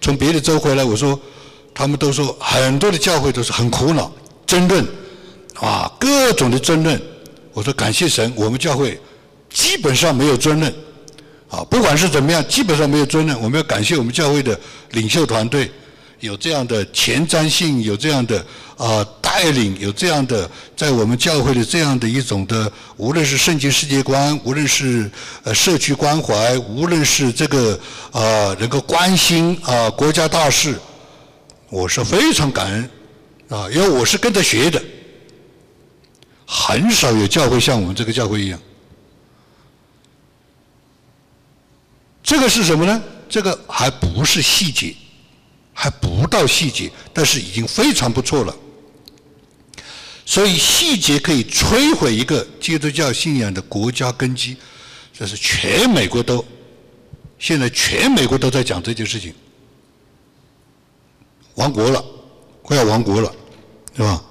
[0.00, 1.18] 从别的州回来，我说
[1.74, 4.10] 他们都说很多的教会都是很苦恼，
[4.46, 4.86] 争论
[5.54, 7.00] 啊，各种的争论。
[7.52, 9.00] 我说感谢神，我们教会
[9.50, 10.72] 基本上没有争论。
[11.48, 13.38] 啊，不管是怎么样，基本上没有争论。
[13.38, 14.58] 我们要感谢我们教会的
[14.92, 15.70] 领袖团队，
[16.20, 18.42] 有这样的前瞻性，有这样的
[18.78, 25.10] 啊带领，有这样的在我们教会的这样的一种的，无论是圣经世界观，无论是
[25.42, 27.78] 呃社区关怀，无论是这个
[28.12, 30.74] 啊能够关心啊国家大事，
[31.72, 32.90] 我是非常感恩
[33.48, 34.80] 啊，因为我是跟着学的，
[36.46, 38.60] 很少有教会像我们这个教会一样。
[42.22, 43.02] 这个是什么呢？
[43.26, 44.94] 这个还不是细节，
[45.72, 48.54] 还不到细节，但是已经非常不错了。
[50.26, 54.58] 所以细节可以摧毁一个基督教信仰的国家根基，
[55.10, 56.44] 这是全美国都，
[57.38, 59.34] 现在全美国都在讲这件事情，
[61.54, 62.04] 亡国了，
[62.62, 63.34] 快要亡国了，
[63.96, 64.22] 是吧？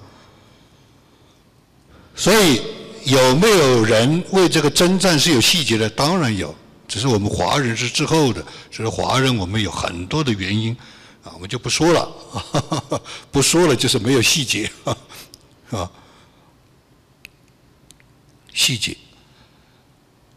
[2.15, 2.61] 所以
[3.05, 5.89] 有没有人为这个征战是有细节的？
[5.89, 6.53] 当然有。
[6.87, 10.75] 只是我们华人是滞后的，所以华人我们有很多的原因，
[11.23, 12.11] 啊，我们就不说了，
[13.31, 14.69] 不说了就是没有细节，
[15.69, 15.89] 是 吧，
[18.53, 18.97] 细节。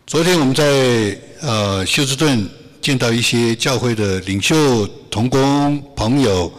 [0.07, 2.49] 昨天我们在呃休斯顿
[2.81, 6.53] 见到一些教会的领袖、同工、朋友，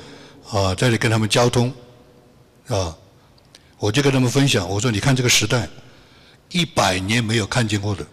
[0.55, 1.69] 啊，在这跟他们交通，
[2.67, 2.95] 啊，
[3.77, 5.67] 我就跟他们分享，我说你看这个时代，
[6.51, 8.07] 一百年没有看见过的。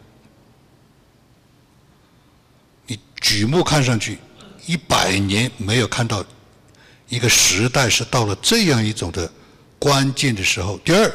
[2.84, 4.18] 你举目看上去，
[4.66, 6.24] 一百年没有看到
[7.08, 9.30] 一个时代是到了这样一种的
[9.78, 10.76] 关键的时候。
[10.78, 11.12] 第二，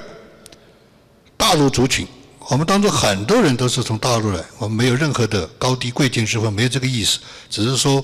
[1.35, 2.07] 大陆族群，
[2.47, 8.01] 我们当中很多人都是从大陆来，我们没有任何的高低贵贱之分，没有这个意思，只是说，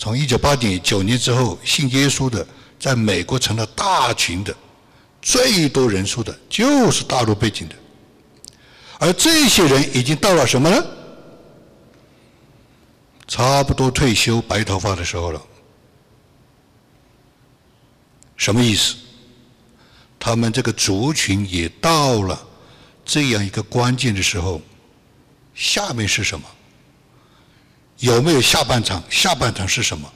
[0.00, 2.44] 从一九八点九年之后，信耶稣的
[2.78, 4.56] 在美国成了大群的，
[5.20, 7.74] 最多人数的就是大陆背景的，
[8.98, 10.82] 而这些人已经到了什么呢？
[13.28, 15.42] 差不多退休白头发的时候了，
[18.38, 18.96] 什么意思？
[20.18, 22.42] 他们这个族群也到了
[23.04, 24.62] 这样一个关键的时候，
[25.54, 26.46] 下面是什么？
[28.00, 29.02] 有没有下半场？
[29.08, 30.12] 下半场是什么？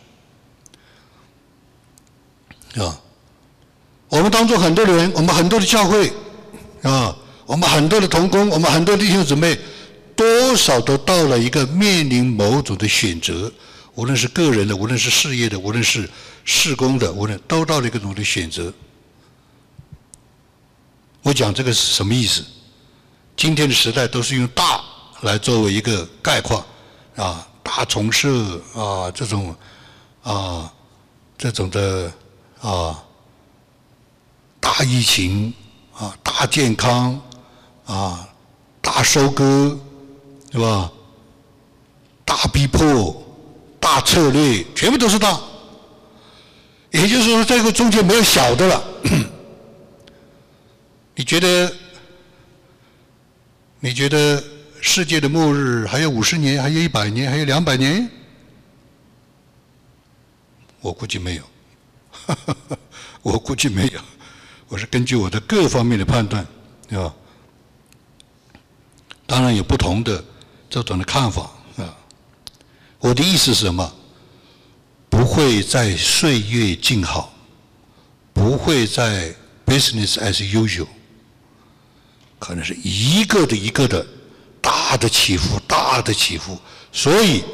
[2.85, 3.01] 啊？
[4.09, 6.13] 我们当中很多的人，我们很多的教会，
[6.83, 7.17] 啊，
[7.47, 9.59] 我们很多的同工，我们很多弟兄姊妹。
[10.17, 13.53] 多少都到了一个面临某种的选择，
[13.97, 16.09] 无论是个人的，无论是事业的，无论是
[16.45, 18.73] 事工的，无论都到了一个种的选择。
[21.23, 22.45] 我讲这个是什么意思？
[23.37, 24.81] 今天的时代都是用大
[25.23, 26.65] 来作为一个概括，
[27.17, 29.57] 啊，大重设啊，这种
[30.23, 30.73] 啊，
[31.37, 32.13] 这种的
[32.61, 33.03] 啊，
[34.61, 35.53] 大疫情
[35.93, 37.21] 啊，大健康
[37.87, 38.29] 啊，
[38.81, 39.77] 大收割。
[40.51, 40.89] 对吧？
[42.25, 43.21] 大逼迫、
[43.81, 45.37] 大策略，全部都是大。
[46.93, 48.85] 也就是说，这个中间没有小的了。
[51.17, 51.75] 你觉得？
[53.81, 54.45] 你觉得
[54.87, 58.07] 世界的末日还有五十年，还有一百年，还有两百年？
[60.83, 61.43] 我估计没有。
[63.23, 64.01] 我估计没有。
[64.69, 66.47] 我是根据我的各方面的判断，
[66.87, 67.15] 对吧？
[69.27, 70.23] 当然有不同的。
[70.69, 71.97] 这种的看法啊，
[72.99, 73.91] 我的意思是什么？
[75.09, 77.33] 不会在岁月静好，
[78.33, 80.89] 不会在 business as usual，
[82.39, 84.05] 可能是一个的一个的
[84.65, 86.59] 大的起伏，大的起伏。
[86.91, 87.45] 所以，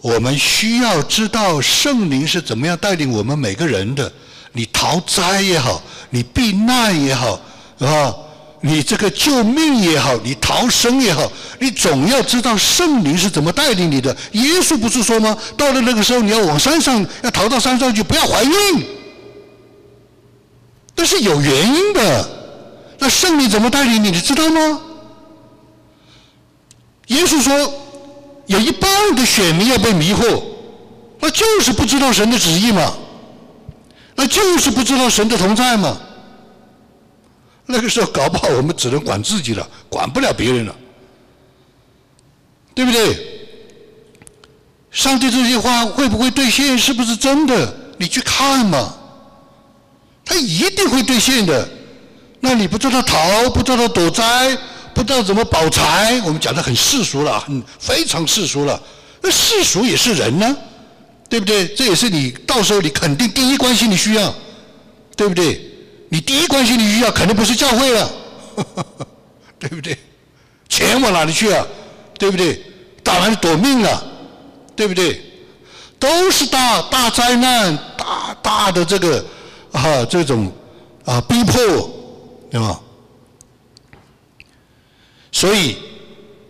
[0.00, 4.10] 我们需要知道圣灵是怎么样带领我们每个人的。
[4.52, 7.40] 你逃灾也好，你避难也好，
[7.80, 8.14] 啊。
[8.62, 14.16] 你这个救命也好，你逃生也好，你总要知道圣灵是怎么带领你的。
[14.32, 15.36] 耶稣不是说吗？
[15.56, 18.52] 到了那个时候，你要往山上，要逃到山上去，不要怀孕。
[20.96, 22.28] 那是有原因的。
[22.98, 24.10] 那圣灵怎么带领你？
[24.10, 24.80] 你知道吗？
[27.06, 27.74] 耶稣说，
[28.46, 30.42] 有一半的选民要被迷惑，
[31.20, 32.92] 那就是不知道神的旨意嘛，
[34.14, 35.96] 那就是不知道神的同在嘛。
[37.66, 40.74] 那个时候搞不好我们只能管自己了，管不了别人了，
[42.74, 43.34] 对不对？
[44.90, 46.78] 上帝这句话会不会兑现？
[46.78, 47.74] 是不是真的？
[47.98, 48.94] 你去看嘛，
[50.24, 51.68] 他一定会兑现的。
[52.40, 54.56] 那你不知道逃，不知道躲灾，
[54.96, 58.80] 不知道怎么保财，我们讲的很世俗了，很非常世俗了。
[59.20, 60.56] 那世俗也是人呢，
[61.28, 61.68] 对不对？
[61.74, 64.34] 这也是你到时候你肯定第一关心你需要，
[65.14, 65.60] 对不对？
[66.08, 68.10] 你第一关心你需要肯定不是教会了，
[69.60, 69.98] 对不对？
[70.70, 71.66] 钱往哪里去啊？
[72.18, 72.64] 对不对？
[73.02, 74.02] 打哪里躲命啊？
[74.74, 75.20] 对不对？
[75.98, 79.22] 都是大大灾难，大大的这个
[79.72, 80.50] 啊这种
[81.04, 81.54] 啊逼迫，
[82.50, 82.80] 对吧？
[85.36, 85.76] 所以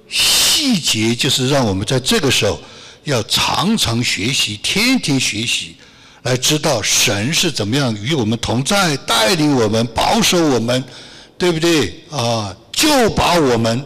[0.09, 2.57] 细节就是让我们在这个时候
[3.03, 5.75] 要常常学习，天天学习，
[6.23, 10.85] 来知道神是怎么样与我们同在，带领我们，保守我们，
[11.37, 12.01] 对不对？
[12.13, 13.85] 啊，就把我们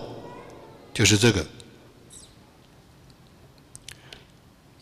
[0.92, 1.46] 就是这个。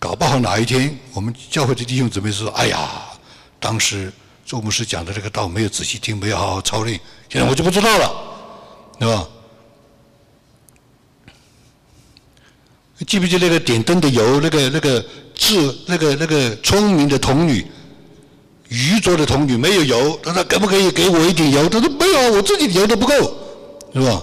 [0.01, 2.91] 搞不好哪一天我们教会的弟兄姊妹说：“哎呀，
[3.61, 4.13] 当时
[4.45, 8.13] 周牧师讲的这个道没有仔细听，没有好好操练，现在我就不知道了，
[8.99, 9.25] 对吧？”
[13.07, 14.41] 记不记得那个点灯的油？
[14.41, 17.65] 那个那个智那个那个聪明的童女，
[18.69, 23.15] 愚拙的童女没有油，他说：“可不可以给我一点油？”他说：“没有，我自己的油都不够，
[23.95, 24.23] 是吧？”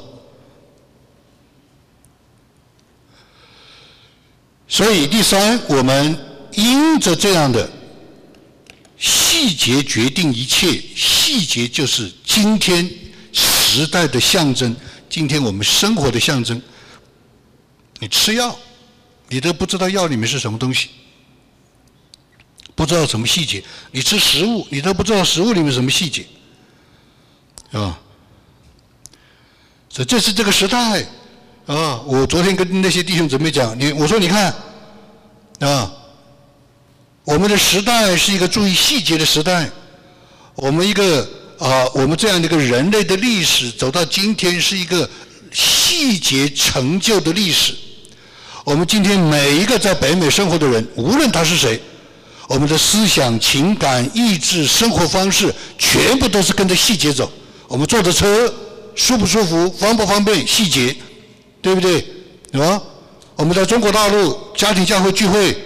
[4.67, 6.17] 所以，第三，我们
[6.53, 7.69] 因着这样的
[8.97, 12.89] 细节决定一切，细节就是今天
[13.31, 14.75] 时代的象征，
[15.09, 16.61] 今天我们生活的象征。
[18.05, 18.55] 你吃药，
[19.29, 20.89] 你都不知道药里面是什么东西，
[22.75, 26.23] 不知道什么细节；你吃食物，你都不知道食物里面什么细节，
[27.71, 27.99] 啊？
[29.89, 31.03] 所以这是这个时代。
[31.65, 31.99] 啊！
[32.05, 34.53] 我昨天跟那些弟兄姊妹讲，你我说你看，
[35.61, 35.91] 啊，
[37.23, 39.67] 我们的时代是一个注意细节的时代，
[40.53, 45.09] 我们一个啊，我们这样的一个人类的历史走到今天是一个
[45.51, 47.75] 细节成就的历史。
[48.65, 51.79] 我们今天每一个在北美生活的人，无论他是谁，
[52.47, 57.31] 我们的思想、情感、意志、生活方式，全部都是跟着细节走。
[57.67, 58.51] 我们坐的车
[58.95, 60.93] 舒不舒服、方不方便，细节。
[61.61, 61.97] 对不对？
[62.53, 62.79] 是吧？
[63.35, 65.57] 我们在中国大陆家庭教会聚会，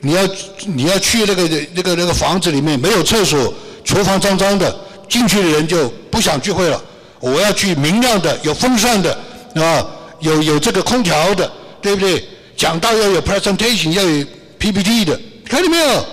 [0.00, 0.20] 你要
[0.66, 6.78] 你要去那个那个那个房子里面没有厕所，厨房脏脏的，进去的人就不想聚会了。
[7.18, 9.18] 我要去明亮的、有风扇的，
[9.54, 9.86] 啊，
[10.20, 11.50] 有有这个空调的，
[11.82, 12.24] 对不对？
[12.56, 14.24] 讲道要有 presentation，要有
[14.58, 16.06] PPT 的，看见没有？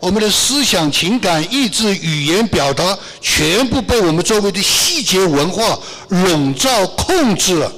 [0.00, 7.70] 我们的思想、情感、意志、语言表达，全部被我们周围的细节文化笼罩、控制了。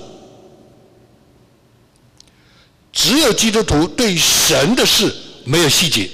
[2.92, 5.12] 只有基督徒对神的事
[5.44, 6.08] 没有细节，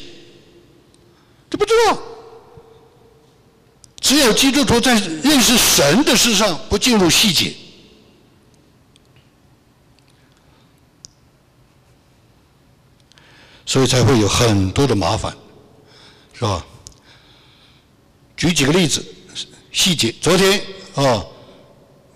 [1.51, 1.99] 这不知道。
[4.01, 7.53] 只有基督徒在认识神的事上不进入细节，
[13.69, 15.31] 所以才会有很多的麻烦，
[16.33, 16.65] 是吧？
[18.35, 19.05] 举几个例子，
[19.71, 20.11] 细节。
[20.23, 20.59] 昨天
[20.95, 21.23] 啊，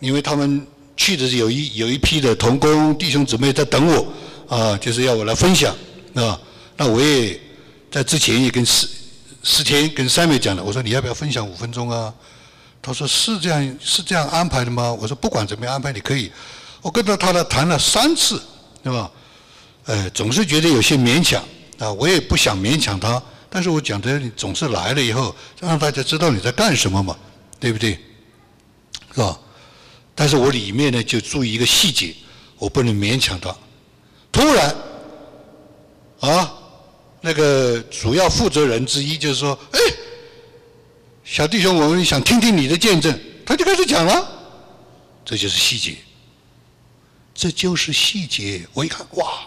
[0.01, 4.13] 因为他们去的是有一有一批的童工弟兄姊妹在等我。
[4.49, 5.75] 啊，就是要我来分享，
[6.15, 6.39] 啊，
[6.77, 7.39] 那我也
[7.91, 8.89] 在之前也跟四
[9.43, 12.13] 四天跟三妹讲了，我说你要不要分享五分钟啊？
[12.81, 14.91] 他说是这样，是这样安排的吗？
[14.91, 16.33] 我说不管怎么样安排，你可以。
[16.81, 18.43] 我跟着他呢谈了三次，
[18.83, 19.11] 对吧？
[19.85, 21.43] 呃，总是觉得有些勉强，
[21.79, 27.17] 啊，我也不想勉强他，但是我讲的总是来了以后，让大家知道你在干什么嘛，
[27.59, 27.99] 对不对？
[29.15, 29.39] 是吧？
[30.15, 32.15] 但是我里面呢就注意一个细节，
[32.59, 33.55] 我不能勉强他。
[34.31, 34.75] 突然，
[36.21, 36.55] 啊，
[37.21, 39.81] 那个主要负责人之一就是说：“哎，
[41.25, 44.29] 小弟兄，我们想听听你的见证。”他就开始讲了，
[45.25, 45.97] 这就是细节，
[47.35, 48.67] 这就是细节。
[48.73, 49.41] 我一看，哇，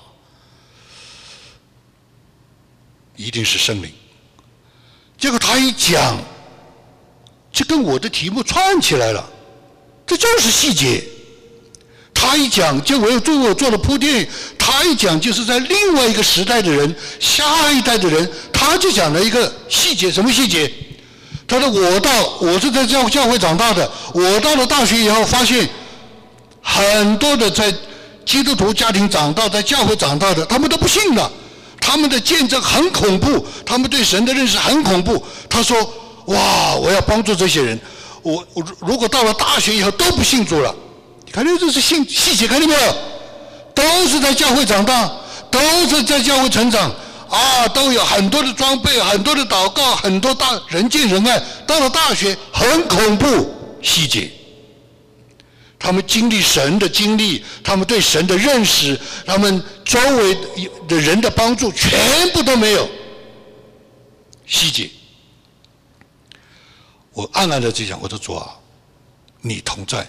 [3.16, 3.91] 一定是圣灵。
[5.18, 6.18] 结果他一讲，
[7.51, 9.26] 就跟我的题目串起来了，
[10.05, 11.03] 这就是细节。
[12.13, 14.28] 他一讲，就为我做了铺垫。
[14.57, 20.72] 他一讲，就是在另外一个时代的人，下一代的人，他就讲了一个细节，什么细节？
[21.47, 23.89] 他说：“我到，我是在教教会长大的。
[24.13, 25.70] 我到了大学以后，发现
[26.61, 27.72] 很多的在
[28.26, 31.32] 基督徒家庭长大，在教会长大的，他们都不信了。
[31.86, 35.24] 他们的见证很恐怖，他们对神的认识很恐怖。
[35.48, 35.78] 他说
[36.26, 37.80] ：“哇，我要帮助这些人。
[38.24, 40.74] 我我如果到了大学以后都不信主了，
[41.28, 42.96] 你看这是信细节，看见没有？
[43.76, 45.12] 都是在教会长大，
[45.52, 46.92] 都是在教会成长
[47.30, 51.40] 啊，都有很多的装备，很多的祷告，很多大人见人爱。
[51.68, 54.28] 到了大学很恐怖，细节。”
[55.86, 60.36] 他们经历神的经历，他们对神的认识，他们周围
[60.88, 62.90] 的人的帮助，全部都没有。
[64.48, 64.90] 细节，
[67.14, 68.50] 我暗暗的在讲，我说主啊，
[69.42, 70.08] 你同在。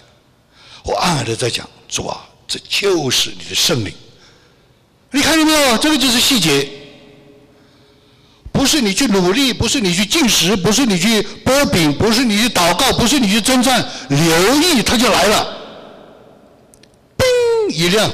[0.83, 3.93] 我暗暗的在讲，主啊，这就是你的圣灵。
[5.11, 5.77] 你看见没有？
[5.77, 6.67] 这个就是细节，
[8.51, 15.53] 不是你去努力，不是你去进食，不是你去剥饼，不是你去祷告，不是你去征战，留意他就来了。
[17.69, 18.11] 一亮，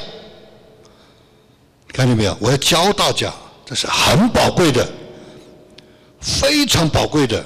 [1.92, 2.36] 看见没有？
[2.40, 3.32] 我要教大家，
[3.64, 4.86] 这是很宝贵的，
[6.20, 7.44] 非常宝贵的。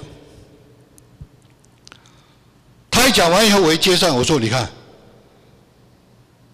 [2.90, 4.68] 他一讲完以后，我一接上，我说：“你看，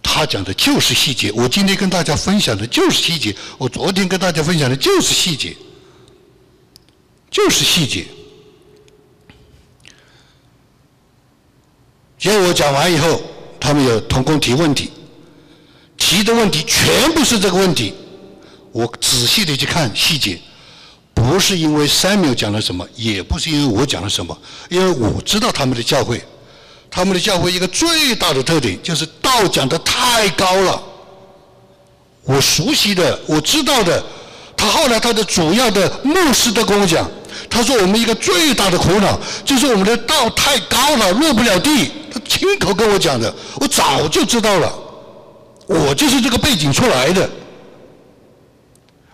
[0.03, 1.33] 他讲的就是细节。
[1.33, 3.35] 我今天跟大家分享的就是细节。
[3.57, 5.57] 我昨天跟大家分享的就是细节，
[7.31, 8.07] 就是细节。”
[12.19, 13.23] 结果我讲完以后，
[13.61, 14.91] 他们有同工提问题。
[16.07, 17.95] 提的问题全部是这个问题，
[18.73, 20.39] 我仔细的去看细节，
[21.15, 24.37] 不是因为 Samuel 讲了什么，也不是因为我讲了什么，
[24.69, 26.23] 因为我知道他们的教会，
[26.91, 30.83] 他们的教会一个最大的特点就是道讲的太高了。
[32.23, 34.05] 我熟悉的，我知道的，
[34.55, 37.11] 他后来他的主要的牧师都跟我讲，
[37.49, 41.91] 他说我们一个最大的苦恼就是我们的道太高了，落不了地。
[42.13, 44.71] 他亲口跟我讲的，我早就知道了。
[45.67, 47.29] 我就是这个背景出来的。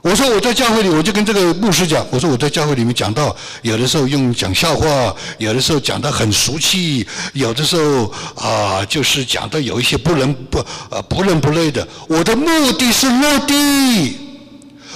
[0.03, 11.87] 我说我在教会里，我就跟这个牧师讲，我说我在教会里面讲到，有的时候用讲笑话，有的时候讲的很俗气，有的时候啊，就是讲的有一些不伦不呃不伦不类的。
[12.09, 14.17] 我的目的是落地，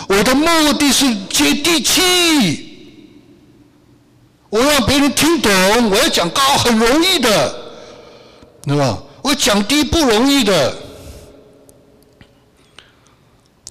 [0.08, 2.78] 我的目的是接地气，
[4.48, 5.90] 我让别人听懂。
[5.90, 7.54] 我要讲高很容易的，
[8.62, 8.98] 对吧？
[9.20, 10.74] 我讲低不容易的。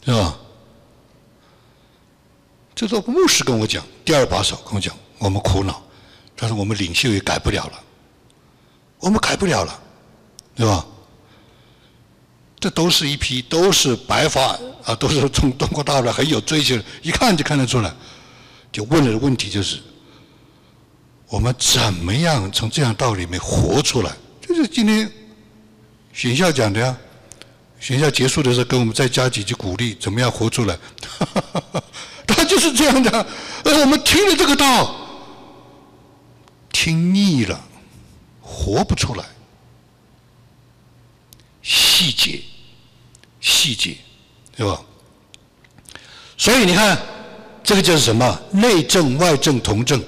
[0.06, 0.38] 是吧？
[2.76, 5.82] 这个牧师跟我讲，第二把手跟我讲，我们苦恼，
[6.36, 7.80] 他说我们领袖也改不了了，
[9.00, 9.80] 我们改不了了，
[10.56, 10.86] 对吧？
[12.60, 17.94] 这都是一批都是白发啊，都是从中国大陆很有追求，一看就看得出来。
[18.72, 19.80] 就问了的问题就是，
[21.28, 24.12] 我们怎么样从这样道理里面活出来？
[24.42, 25.10] 就是今天
[26.12, 26.98] 学校讲的呀。
[27.84, 30.80] 学校结束的时候，跟我们再加几句鼓励，怎么样活出来？
[32.26, 33.28] 他就是这样的。
[33.66, 34.96] 而我们听了这个道，
[36.72, 37.60] 听腻了，
[38.40, 39.26] 活不出来。
[41.62, 42.40] 细节，
[43.42, 43.98] 细节，
[44.56, 44.80] 对吧？
[46.38, 46.98] 所以你看，
[47.66, 48.42] 这个就是什么？
[48.52, 50.02] 内政、外政同政。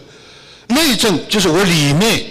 [0.67, 2.25] 内政就是我里面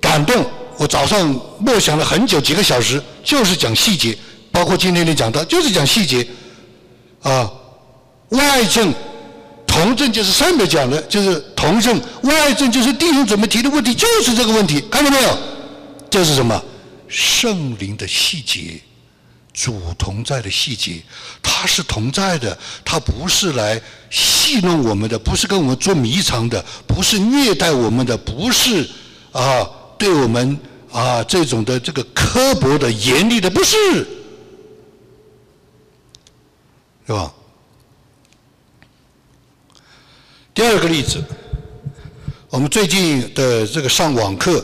[0.00, 1.28] 感动，我早上
[1.58, 4.16] 默想了很久，几个小时，就是讲细节。
[4.56, 6.26] 包括今天你讲到，就是讲细节，
[7.20, 7.52] 啊，
[8.30, 8.90] 外政、
[9.66, 15.38] 同政就是上面讲的，就是同政；外政就是弟兄姊妹提的问题，就是这个问题，看到没有？
[16.08, 16.58] 这是什么？
[17.06, 18.80] 圣灵的细节，
[19.52, 21.02] 主同在的细节，
[21.42, 23.78] 他是同在的，他不是来
[24.08, 28.88] 戏弄我们的，不是跟我们做迷藏的，不是虐待我们的，不是
[29.32, 30.58] 啊，对我们
[30.90, 34.15] 啊这种的这个刻薄的、严厉的，不是。
[37.06, 37.32] 是吧？
[40.52, 41.22] 第二个例子，
[42.50, 44.58] 我们最近的这个上网课，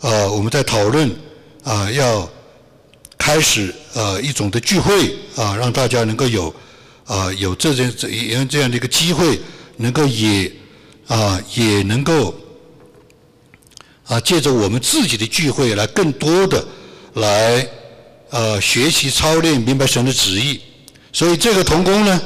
[0.00, 1.10] 啊，我们在讨论
[1.64, 2.30] 啊，要
[3.18, 6.54] 开始呃一种的聚会啊，让大家能够有
[7.06, 9.40] 啊有这件这样这样的一个机会，
[9.78, 10.52] 能够也
[11.08, 12.32] 啊也能够
[14.04, 16.64] 啊借着我们自己的聚会来更多的
[17.14, 17.66] 来
[18.30, 20.60] 呃学习操练明白神的旨意。
[21.12, 22.20] 所以这个童工呢，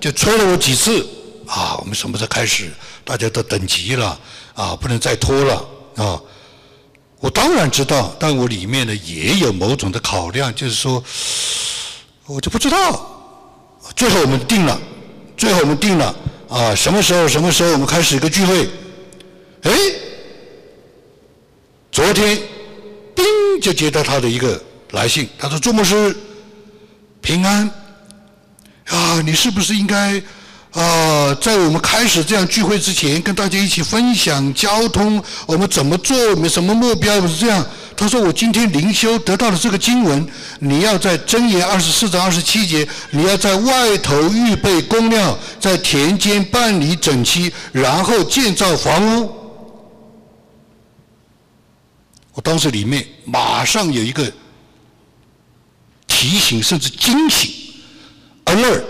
[0.00, 1.06] 就催了我几次
[1.46, 2.70] 啊，我们什么时候开始？
[3.04, 4.18] 大家都等急了
[4.54, 5.64] 啊，不能再拖了
[5.96, 6.20] 啊！
[7.18, 11.02] 我当然知道，但我里面呢也有某种的考量，就是说，
[12.26, 13.08] 我就不知道。
[13.96, 14.80] 最后我们定了，
[15.36, 16.14] 最后我们定了
[16.48, 17.26] 啊，什么时候？
[17.26, 18.68] 什么时候我们开始一个聚会？
[19.62, 19.72] 哎，
[21.90, 22.40] 昨天，
[23.14, 23.24] 叮
[23.60, 24.60] 就接到他的一个
[24.92, 26.16] 来信，他说：“朱牧师。”
[27.20, 27.68] 平安。
[28.92, 30.22] 啊，你是不是应该
[30.72, 37.26] 啊，在我们开始这样聚会之前，跟大家一起分享交通，我们怎么做，我们什么目标？
[37.26, 37.66] 是这样。
[37.94, 40.26] 他说：“我今天灵修得到了这个经文，
[40.58, 49.30] 你要在箴言二十四章二十七节，你要在外头预备公料，在田间办理整齐，然后建造房屋。”
[52.34, 54.32] 我当时里面马上有一个
[56.08, 57.52] 提醒，甚至惊醒
[58.46, 58.84] ，alert，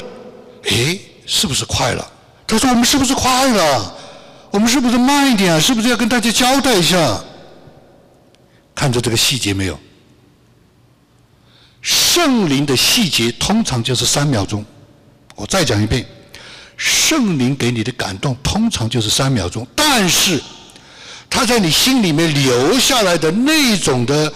[0.65, 2.11] 哎，是不是快了？
[2.47, 3.95] 他说：“我们是不是快了？
[4.51, 5.61] 我们是不是慢一点啊？
[5.61, 7.19] 是不是要跟大家交代一下？”
[8.75, 9.79] 看着这个细节没有？
[11.81, 14.65] 圣灵的细节通常就是三秒钟。
[15.35, 16.07] 我再讲一遍，
[16.77, 20.41] 圣灵给你的感动通常就是三秒钟，但是
[21.31, 24.33] 他在你心里面留下来的那种的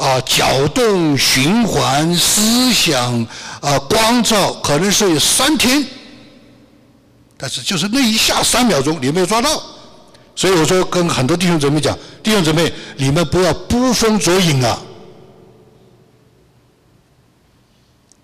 [0.00, 3.26] 啊搅动、循环、思想
[3.60, 5.84] 啊光照，可能是有三天，
[7.36, 9.62] 但是就是那一下三秒钟，你没有抓到。
[10.34, 14.80] 所以我说，跟很多弟兄姊妹讲，弟兄姊妹，你们不要捕风捉影啊！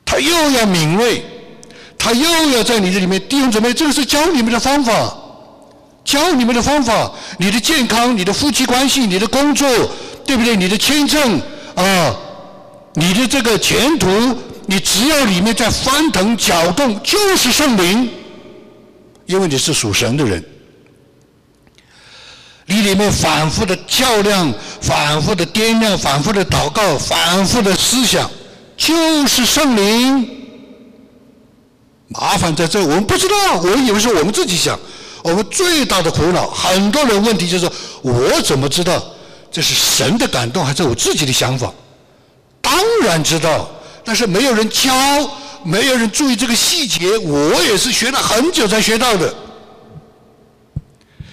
[0.03, 1.23] 他又要敏锐，
[1.99, 5.15] 他又要在你这里面，弟兄姊妹，这个是教你们的方法，
[6.07, 7.13] 教你们的方法。
[7.39, 9.69] 你的健康，你的夫妻关系，你的工作，
[10.25, 10.57] 对不对？
[10.57, 11.39] 你的签证
[11.77, 12.17] 啊，
[12.95, 14.09] 你的这个前途，
[14.67, 18.11] 你只要里面在翻腾搅动，就是圣灵，
[19.27, 20.45] 因为你是属神的人。
[22.69, 28.29] 你里面反复的较量，反复的掂量，反复的祷告，反复的思想，
[28.77, 30.29] 就是圣灵。
[32.09, 34.79] 麻烦在这，我们不知道，我以为是我们自己想。
[35.23, 37.71] 我们最大的苦恼，很多人问题就是：
[38.03, 39.01] 我怎么知道
[39.57, 41.73] 这是神的感动，还是我自己的想法？
[42.61, 43.67] 当然知道，
[44.05, 44.95] 但是没有人教，
[45.65, 47.17] 没有人注意这个细节。
[47.17, 49.35] 我也是学了很久才学到的。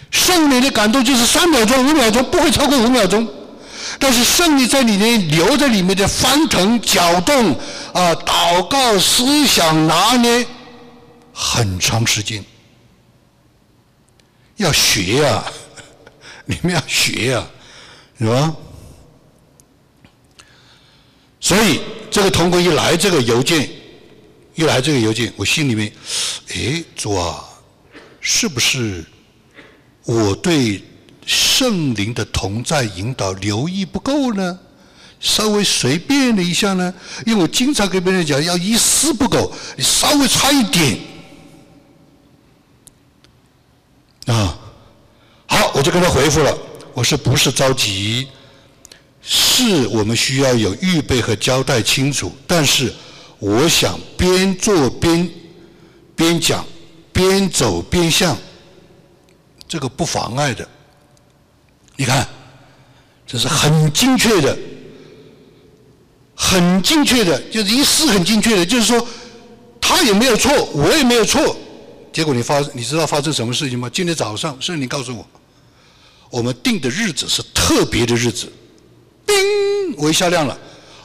[0.10, 3.28] 圣灵的感动就是三秒钟、五秒钟，不会超过五秒钟。
[4.00, 7.52] 但是圣灵在里面留在里面的翻腾、搅动
[7.92, 10.48] 啊，祷告、思想拿捏
[11.34, 12.42] 很长时间，
[14.56, 15.44] 要学呀，
[16.48, 17.46] 你们要学呀，
[18.20, 18.56] 是吧？
[21.40, 23.70] 所以这个通过一来这个邮件，
[24.56, 25.92] 一来这个邮件，我心里面，
[26.50, 27.44] 哎，主啊，
[28.22, 29.04] 是不是？
[30.06, 30.84] 我对
[31.26, 34.60] 圣灵的同在引导留意不够呢，
[35.20, 36.94] 稍微随便了一下呢，
[37.26, 40.98] 因为我经常跟别人讲，要一丝不苟，你稍微差一点，
[44.28, 44.58] 啊，
[45.46, 46.58] 好，我就跟他回复了，
[46.94, 48.28] 我说不是着急，
[49.22, 52.94] 是我们需要有预备和交代清楚，但是
[53.40, 55.30] 我想边做边
[56.16, 56.66] 边讲，
[57.12, 58.38] 边走边向。
[59.68, 60.68] 这个不妨碍的，
[61.96, 62.28] 你看，
[63.26, 64.56] 这是很精确的，
[66.36, 69.08] 很精确的，就是一丝很精确的，就是说，
[69.82, 71.58] 他也没有错，我也没有错。
[72.12, 73.90] 结果你发，你知道发生什么事情吗？
[73.92, 75.28] 今天早上圣灵告诉我，
[76.34, 78.52] 我们定的日子是特别的日子。
[79.24, 79.36] 叮，
[79.98, 80.58] 我一下亮了，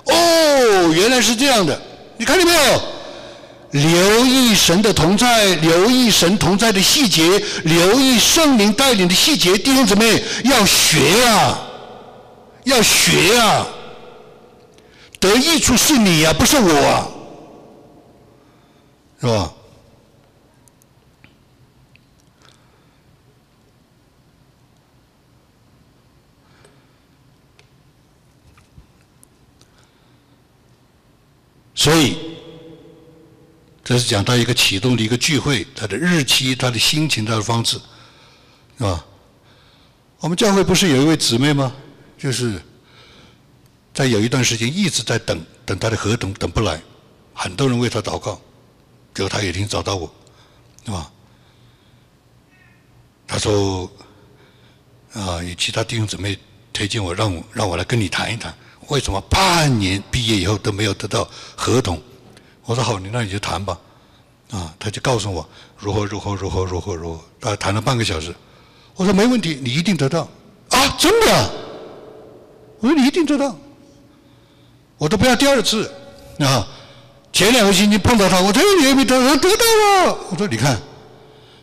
[0.06, 1.78] 哦，原来是这样的，
[2.16, 2.80] 你看见没有？
[3.72, 11.60] 留意神的同在，留意神同在的细节，留意圣灵带领的细节，弟兄姊妹要学啊，
[12.64, 13.66] 要学啊，
[15.20, 17.06] 得益处是你呀，不是我，啊，
[19.20, 19.52] 是吧？
[31.78, 32.18] 所以。
[33.84, 37.80] 这是讲到一个启动的一个聚会，它的日期、它的心情、它的方式，
[38.76, 39.02] 是吧？
[40.20, 41.74] 我们教会不是有一位姊妹吗？
[42.18, 42.60] 就是
[43.94, 46.78] 在有一段时间一直在等，等他的合同等不来，
[47.32, 48.38] 很多人为他祷告，
[49.14, 50.12] 结果他也经找到我，
[50.84, 51.10] 是吧？
[53.26, 53.90] 他说
[55.14, 56.38] 啊，有其他弟兄姊妹
[56.74, 58.54] 推荐我，让我让我来跟你谈一谈，
[58.88, 62.00] 为什么半年毕业以后都没有得到合同？
[62.64, 63.78] 我说好，你那你就谈吧，
[64.50, 65.46] 啊，他就告诉我
[65.78, 68.34] 如何如何如何如何如何，他谈了半个小时。
[68.94, 70.28] 我说没问题，你一定得到。
[70.70, 71.50] 啊，真的？
[72.80, 73.56] 我说你一定得到。
[74.96, 75.90] 我都不要第二次，
[76.40, 76.66] 啊，
[77.32, 79.64] 前两个星期碰到他，我说你也没得到，得到
[80.06, 80.18] 了。
[80.30, 80.78] 我说你看，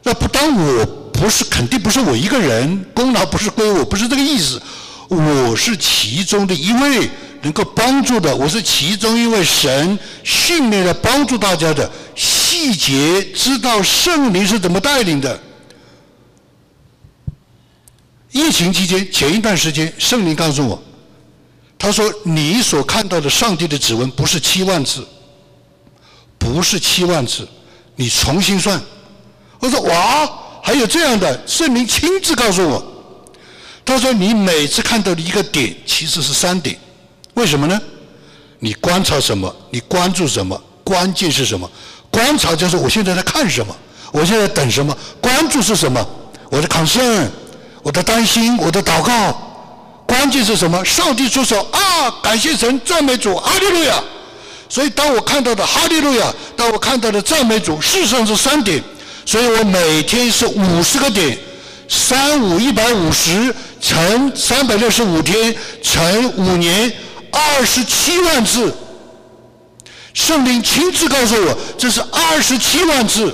[0.03, 4.61] 那不当我不是肯定不是我一个人，功劳不是归我，不是这个意思。
[5.07, 7.09] 我是其中的一位，
[7.41, 15.39] 能够帮助的，我是其中一位神训练来帮助大家的细节，知道圣灵是怎么带领的。
[18.31, 20.81] 疫情期间前一段时间，圣灵告诉我，
[21.77, 25.07] 他说：“你所看到的上帝的指纹不是七万次，
[26.37, 27.47] 不是七万次，
[27.95, 28.81] 你重新算。”
[29.59, 30.29] 我说：“哇，
[30.61, 32.94] 还有这样的？”圣灵亲自告诉我，
[33.85, 36.75] 他说：“你每次看到的一个点，其实是三点。
[37.35, 37.79] 为什么呢？
[38.59, 39.55] 你观察什么？
[39.69, 40.59] 你关注什么？
[40.83, 41.69] 关键是什么？
[42.09, 43.75] 观察就是我现在在看什么，
[44.11, 44.97] 我现在等什么？
[45.21, 46.05] 关注是什么？
[46.49, 47.31] 我的抗争。”
[47.85, 49.31] 我的担心，我的祷告，
[50.07, 50.83] 关键是什么？
[50.83, 52.09] 上帝出手啊！
[52.23, 54.03] 感谢神，赞美主，哈利路亚！
[54.67, 58.83] 所以当我看到的哈利路亚，当我看到的赞美主，事实上是三点。
[59.23, 61.37] 所以我每天是五十个点，
[61.87, 63.53] 三五一百五十
[63.85, 66.91] 乘三百六十五天乘五年，
[67.31, 68.73] 二十七万次。
[70.11, 73.31] 圣灵亲自告诉我，这是二十七万次。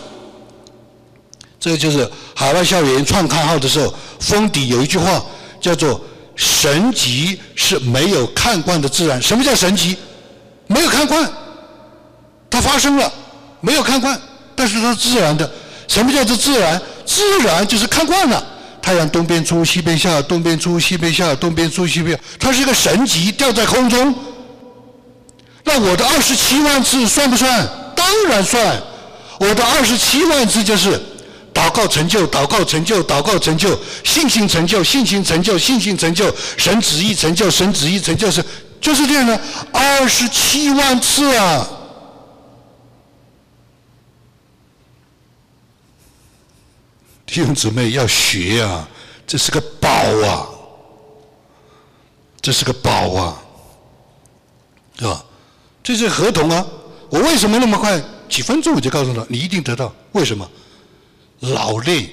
[1.57, 3.93] 这就是海外校园创刊号的时候。
[4.19, 5.23] 封底有一句话
[5.61, 5.99] 叫做
[6.35, 9.21] “神迹是没有看惯的自然”。
[9.23, 9.95] 什么叫神迹？
[10.67, 11.31] 没有看惯，
[12.49, 13.09] 它发生了，
[13.61, 14.19] 没有看惯，
[14.53, 15.49] 但是它自然的。
[15.87, 16.79] 什么叫做自然？
[17.05, 18.45] 自然就是看惯了。
[18.81, 24.13] 太阳东边出西边下，东边出西边下，东边出西边，它是一个神迹，掉在空中。
[25.63, 27.67] 那我的二十七万次算不算？
[27.95, 28.81] 当然算。
[29.39, 31.01] 我的二十七万次就是。
[31.53, 38.41] 祷告成就，祷告成就，祷告成就，信心成就，信心成就，信心成就，神旨意成就，神旨意成就是
[38.79, 39.37] 就是这样的，
[39.73, 41.67] 二十七万次啊！
[47.31, 48.85] 弟兄姊妹要学啊，
[49.25, 50.45] 这是个宝啊，
[52.41, 53.41] 这是个宝啊，
[54.99, 55.23] 是吧？
[55.81, 56.67] 这是合同啊！
[57.09, 58.03] 我为什么那么快？
[58.27, 60.45] 几分钟我就告诉他，你一定得到，为什么？
[61.39, 62.05] 老练，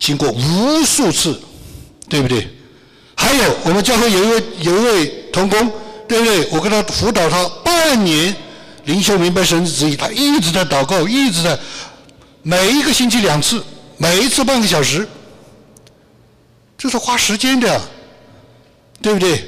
[0.00, 1.40] 经过无数次，
[2.08, 2.48] 对不对？
[3.14, 5.72] 还有我们教会有一位有一位同工，
[6.08, 6.48] 对不对？
[6.50, 8.34] 我跟他辅导他半年，
[8.86, 11.56] 灵修明白神之旨意，他一直在祷告，一直在
[12.42, 13.62] 每一个星期两次，
[14.02, 15.06] 每一次半个小时，
[16.78, 17.78] 这是花时间的，
[19.02, 19.44] 对不对？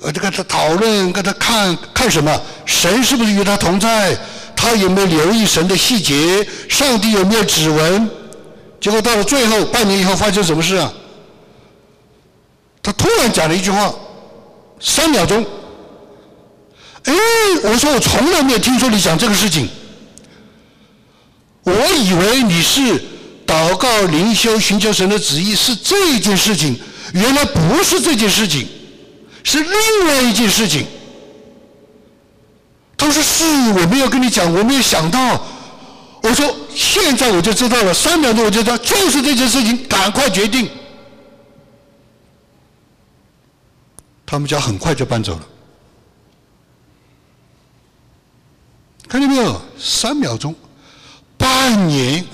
[0.00, 2.42] 呃，这个他讨论，跟他看看什么？
[2.64, 4.16] 神是不是与他同在？
[4.56, 6.46] 他有没有留意神的细节？
[6.66, 8.08] 上帝有没有指纹？
[8.80, 10.90] 结果到了最后，半年以后发生什么事啊？
[12.82, 13.94] 他突然讲了一句话，
[14.80, 15.44] 三秒钟。
[17.04, 17.14] 哎，
[17.64, 19.68] 我说我从来没有听说你讲这个事情。
[21.64, 22.98] 我以为你是
[23.50, 26.78] 祷告、灵修、寻求神的旨意是这件事情，
[27.12, 28.68] 原来不是这件事情，
[29.42, 30.86] 是另外一件事情。
[32.96, 35.44] 他说：“是，我没有跟你讲，我没有想到。”
[36.22, 40.70] 我说：“现在我就知道了，三秒钟我就知道，就是这件事情，赶快决定。”
[44.24, 45.42] 他们家很快就搬走了，
[49.08, 49.60] 看见没有？
[49.76, 50.54] 三秒钟，
[51.36, 52.24] 半年，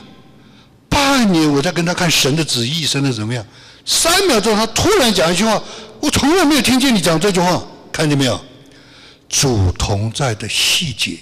[1.06, 3.46] 半年，我在跟他看神的旨意，神的怎么样？
[3.84, 5.62] 三秒钟，他突然讲一句话，
[6.00, 8.38] 我从来没有听见你讲这句话，看见没有？
[9.28, 11.18] 主同在的细节，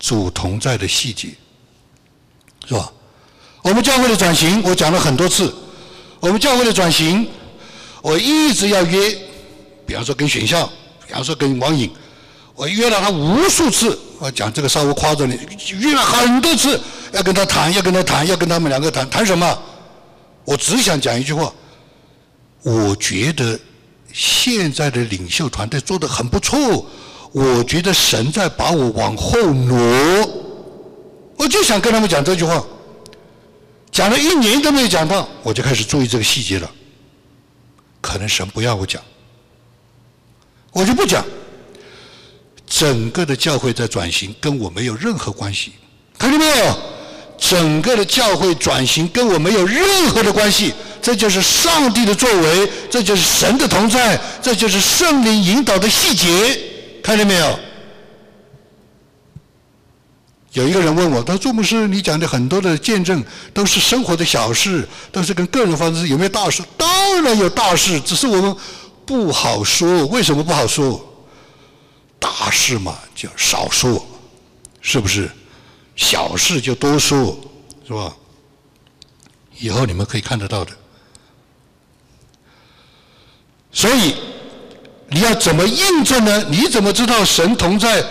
[0.00, 1.28] 主同在的细节，
[2.66, 2.92] 是吧？
[3.62, 5.54] 我们教会的转型，我讲了很多次。
[6.18, 7.24] 我们教会的转型，
[8.02, 9.16] 我一直要约，
[9.86, 10.66] 比方说跟选校，
[11.06, 11.88] 比方说跟王颖，
[12.58, 13.96] 我约了他无数次。
[14.18, 15.38] 我讲这个稍微夸张点，
[15.78, 16.78] 约了很多次，
[17.12, 19.58] 要跟他谈，要跟他谈，要跟他们两个谈，谈什么？
[20.44, 21.52] 我只想讲一句话，
[22.62, 23.58] 我觉得。
[24.10, 26.84] 现在的领袖团队做的很不错，
[27.30, 29.76] 我觉得神在把我往后挪，
[31.36, 32.64] 我就想跟他们讲这句话，
[33.92, 36.68] 讲了一年都没有讲到，我就开始注意这个细节了。
[38.00, 39.00] 可能神不要我讲，
[40.72, 41.22] 我就不讲。
[42.68, 45.72] 整个的教会在转型，跟我没有任何关系，
[46.18, 46.78] 看见没有？
[47.38, 50.74] 整个的教会转型跟我没有任何的关系。
[51.00, 56.60] 这就是上帝的作为，这就是神的同在，这就是圣灵引导的细节，
[57.02, 57.58] 看见没有？
[60.52, 66.62] 有一个人问我，他说：“朱牧师，你讲的很多的见证都是生活的小事，都是跟个人发生，有没有大事？
[66.76, 68.56] 当然有大事，只是我们
[69.06, 70.04] 不好说。
[70.06, 71.07] 为什么不好说？
[72.18, 74.04] 大事嘛，就少说，
[74.80, 75.30] 是不是？
[75.96, 77.36] 小事就多说，
[77.86, 78.14] 是吧？
[79.58, 80.72] 以后你们可以看得到的。”
[83.72, 84.14] 所以，
[85.08, 86.44] 你要怎么印证呢？
[86.50, 88.04] 你怎么知道神同在？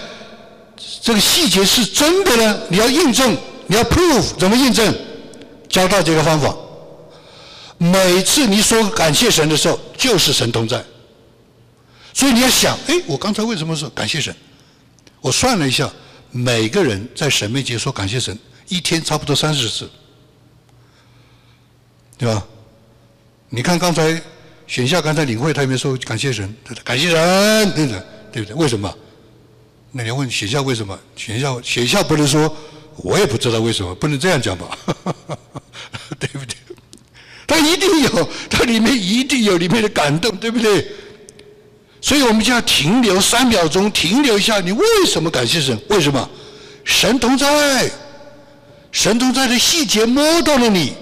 [1.02, 2.62] 这个细节是真的呢？
[2.70, 3.36] 你要印证，
[3.66, 4.96] 你要 prove，怎么印证？
[5.68, 6.56] 教大家一个方法。
[7.78, 10.84] 每次你说感谢神的时候，就是神同在。
[12.18, 14.36] 所以你要想，哎，我刚才为什么说感谢神？
[15.22, 15.88] 我算了一下，
[16.32, 18.36] 每个人在神面前说感谢神，
[18.70, 19.88] 一天差不多三十次，
[22.18, 22.44] 对吧？
[23.50, 24.20] 你看刚才
[24.66, 26.52] 选校刚才领会，他也没说感谢神？
[26.66, 28.42] 他说感谢神，对不对？
[28.42, 28.56] 不对？
[28.56, 28.92] 为什么？
[29.92, 31.00] 那你问学校为什么？
[31.16, 32.52] 学校学校不能说，
[32.96, 34.76] 我也不知道为什么，不能这样讲吧？
[36.18, 36.56] 对不对？
[37.46, 40.92] 他一定有，他里面一定有里面的感动，对不对？
[42.08, 44.62] 所以我们就要停留三秒钟，停留一下。
[44.62, 45.78] 你为什么感谢神？
[45.90, 46.30] 为什么？
[46.86, 47.92] 神同在，
[48.94, 50.94] 神同在的细节摸到了你。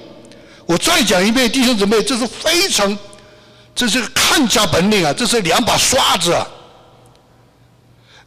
[0.65, 2.97] 我再讲一遍，弟兄姊妹，这是非常，
[3.75, 6.47] 这是看家本领啊，这是两把刷子啊。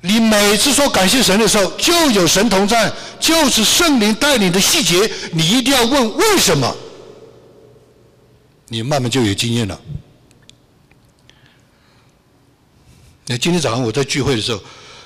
[0.00, 6.72] 你每次说感谢神的时候，就有神同在，就是圣灵带领的细节，你一定要问为什么。
[8.68, 9.76] 你慢慢就有经验了。
[13.28, 14.60] 那今天早上我在聚会的时候，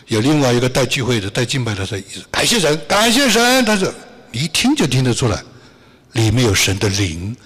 [0.06, 1.98] 有另外一个带聚会的、带敬拜的说
[2.30, 3.92] ：“感谢神，感谢神。”他说
[4.30, 5.42] ：“你一听就听得出来，
[6.12, 7.36] 里面有神的灵。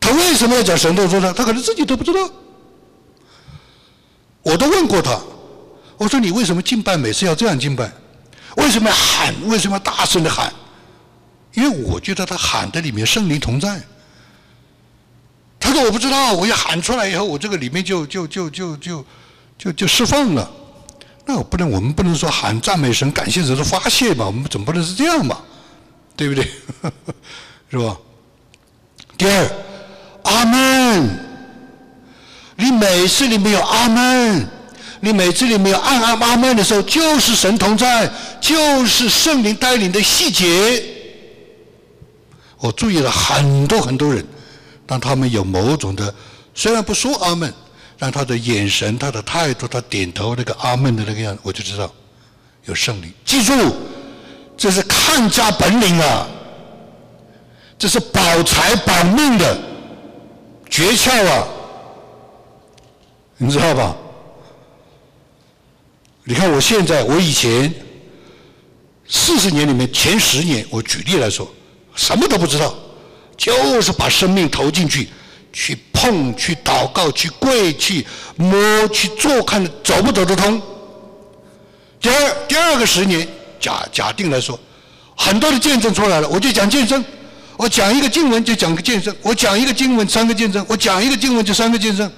[0.00, 1.32] 他为什么要讲神动作呢？
[1.36, 2.30] 他可能自己都不知道。
[4.42, 5.20] 我都问过他。”
[5.98, 7.92] 我说你为什么敬拜每次要这样敬拜？
[8.56, 9.34] 为什么要喊？
[9.46, 10.52] 为什么要大声的喊？
[11.54, 13.80] 因为我觉得他喊的里面圣灵同在。
[15.60, 19.04] 他说我不知道，我一喊出来以后，我这个里面就就就就就
[19.62, 20.50] 就就释放了。
[21.24, 24.26] 那我不能，我们不能说喊赞美神、感谢神的发泄嘛？
[24.26, 25.38] 我们总不能是这样嘛？
[26.16, 26.44] 对不对？
[27.70, 27.96] 是吧？
[29.16, 29.50] 第二，
[30.24, 31.08] 阿门。
[32.56, 34.48] 你每次里面有阿门。
[34.98, 38.10] 你每次里面有暗暗阿门的时候，就是神同在，
[38.40, 40.84] 就是圣灵带领的细节。
[42.58, 44.24] 我注意了很多很多人，
[44.86, 46.12] 当他们有某种的，
[46.52, 47.52] 虽然不说阿门，
[48.02, 51.88] 但他的眼神、他的态度、他点头那个阿门的那个样子，我就知道
[52.64, 53.12] 有胜利。
[53.24, 53.54] 记住，
[54.56, 56.26] 这是看家本领啊，
[57.78, 59.56] 这是保财保命的
[60.68, 61.46] 诀窍啊，
[63.36, 63.96] 你知道吧？
[66.24, 67.72] 你看，我现在，我以前
[69.06, 71.48] 四十年里面前十年，我举例来说，
[71.94, 72.74] 什么都不知道，
[73.36, 75.08] 就是把生命投进去，
[75.52, 80.60] 去碰、去祷告、去跪、去摸、去做，看走不走得通。
[82.00, 83.26] 第二第二个十年，
[83.60, 84.58] 假假定来说，
[85.16, 87.04] 很多的见证出来了，我就讲见证，
[87.56, 92.10] 我讲一个经文就讲个见证，我讲一个经文三个见证，我讲一个经文就三个见证。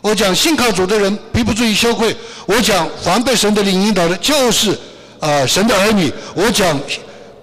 [0.00, 2.16] 我讲信靠主的人必不至于羞愧。
[2.46, 4.78] 我讲防备神的领引导的，就是
[5.18, 6.12] 啊神的儿女。
[6.34, 6.80] 我讲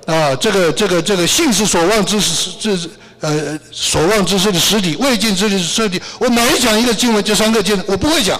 [0.05, 2.89] 啊这个这个这个信是所望之事，这是
[3.21, 6.01] 呃所望之事的实体，未见之事的实体。
[6.19, 8.39] 我每讲一个经文，就三个经文，我不会讲，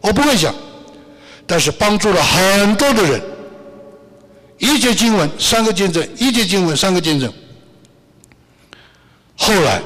[0.00, 0.54] 我不会讲，
[1.46, 3.20] 但是帮助了很多的人。
[4.58, 7.32] 一节经文三个见证，一节经文三个见证。
[9.34, 9.80] 后来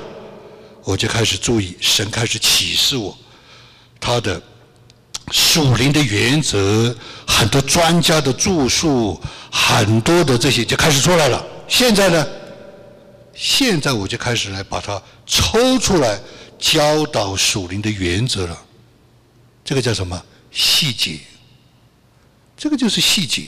[0.83, 3.17] 我就开始注意，神开始启示我。
[4.01, 4.43] 他的
[5.31, 9.19] 属灵的原则，很多专家的著述，
[9.51, 11.41] 很多的这些就开始出来了。
[11.69, 12.27] 现在呢，
[13.35, 16.21] 现在我就开始来把它抽出来
[16.59, 18.59] 教导属灵的原则了。
[19.65, 20.21] 这个叫什么？
[20.51, 21.19] 细节。
[22.57, 23.43] 这个就是细节，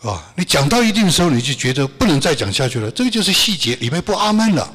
[0.00, 0.32] 是吧？
[0.36, 2.90] 你讲到一定的时候，你就觉得不能再讲下去了。
[2.90, 4.74] 这个就是细节，里面不阿闷了，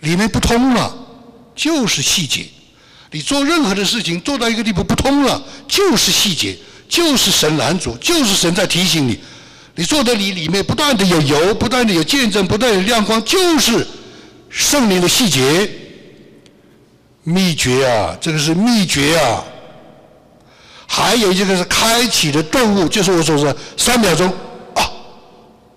[0.00, 0.98] 里面不通了。
[1.54, 2.48] 就是细节，
[3.12, 6.58] 你做任何的事情做到一个地步不通了，就是细节，
[6.88, 9.20] 就是神拦阻，就是神在提醒你。
[9.76, 13.86] 你做的里里面不断的有油，不断的有见证，不断有亮光，就是
[14.48, 15.70] 圣灵的细节。
[17.24, 19.42] 秘诀啊，这个是秘诀啊。
[20.86, 24.28] 还有一个是开启的顿悟，就是我所说的三秒钟
[24.74, 24.90] 啊，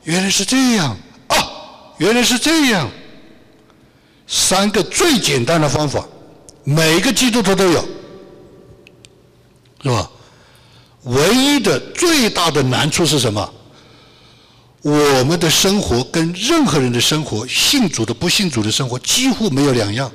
[0.04, 0.96] 原来是这样
[1.28, 1.38] 啊，
[1.98, 2.88] 原来是这样。
[4.28, 6.06] 三个最简单的方法，
[6.66, 7.82] 每个基督徒都有，
[9.82, 10.12] 是吧？
[11.04, 13.54] 唯一的最大的难处是什么？
[14.88, 20.10] 我们的生活跟任何人的生活，信主的不信主的生活几乎没有两样。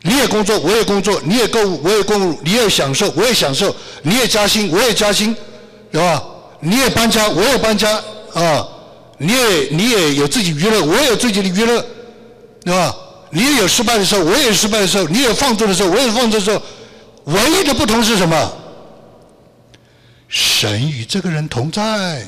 [0.00, 3.68] 你也工作，我也工作；你也购物，我也购物；你也享受，我也享受；
[4.00, 5.36] 你也加薪，我也加薪，
[5.92, 6.22] 是吧？
[6.60, 8.66] 你也搬家，我也搬家啊！
[9.18, 11.84] 你也你也有自己娱乐，我也有自己的娱乐。
[12.64, 12.96] 对吧？
[13.28, 16.62] 你也有失败的时候，我也有失败的时候；你有放纵的时候，我也有放纵的时候。
[17.24, 18.52] 唯一的不同是什么？
[20.28, 22.26] 神与这个人同在，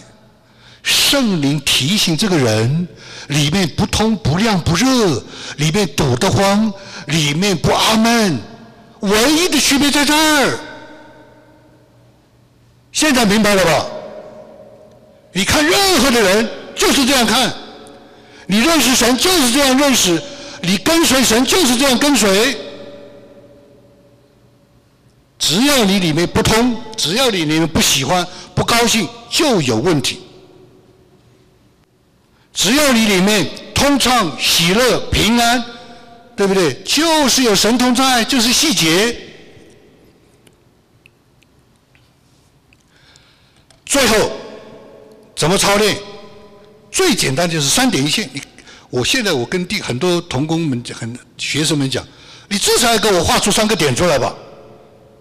[0.86, 2.86] 圣灵提醒这个人，
[3.26, 5.20] 里面不通不亮不热，
[5.56, 6.72] 里面堵得慌，
[7.06, 8.38] 里面不阿闷。
[9.00, 10.58] 唯一的区别在这儿。
[12.92, 13.86] 现在明白了吧？
[15.32, 17.52] 你看任何的人就是这样看，
[18.46, 20.22] 你认识神就是这样认识，
[20.62, 22.56] 你跟随神就是这样跟随。
[25.36, 28.24] 只要你里面不通，只要你里面不喜欢、
[28.54, 30.22] 不高兴，就有问题。
[32.56, 35.62] 只要你里面通畅、喜乐、平安，
[36.34, 36.72] 对不对？
[36.84, 39.14] 就是有神通在，就是细节。
[43.84, 44.32] 最后
[45.36, 45.98] 怎么操练？
[46.90, 48.28] 最简单就是三点一线。
[48.32, 48.40] 你，
[48.88, 52.02] 我现在我跟弟很多同工们、很学生们讲，
[52.48, 54.34] 你至少要给我画出三个点出来吧。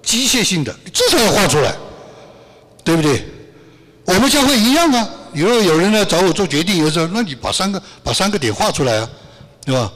[0.02, 1.76] 机械性的，你至少要画出来，
[2.82, 3.26] 对不对？
[4.06, 5.10] 我们教会一样啊。
[5.36, 9.10] 如果有人来找我做决定，有时候，那你把三个把三个点画出来啊，
[9.66, 9.92] 对吧？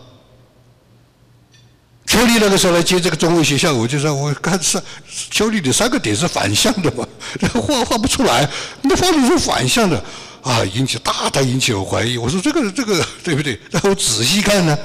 [2.06, 4.82] 邱丽那个时候来接这个中文学校，我就说，我看是
[5.30, 7.08] 邱丽的三个点是反向的嘛，
[7.54, 8.50] 画画不出来，
[8.82, 10.04] 那画的是反向的，
[10.42, 12.18] 啊，引起大大引起我怀疑。
[12.18, 13.60] 我说这个这个对不对？
[13.70, 14.78] 然后仔细看呢，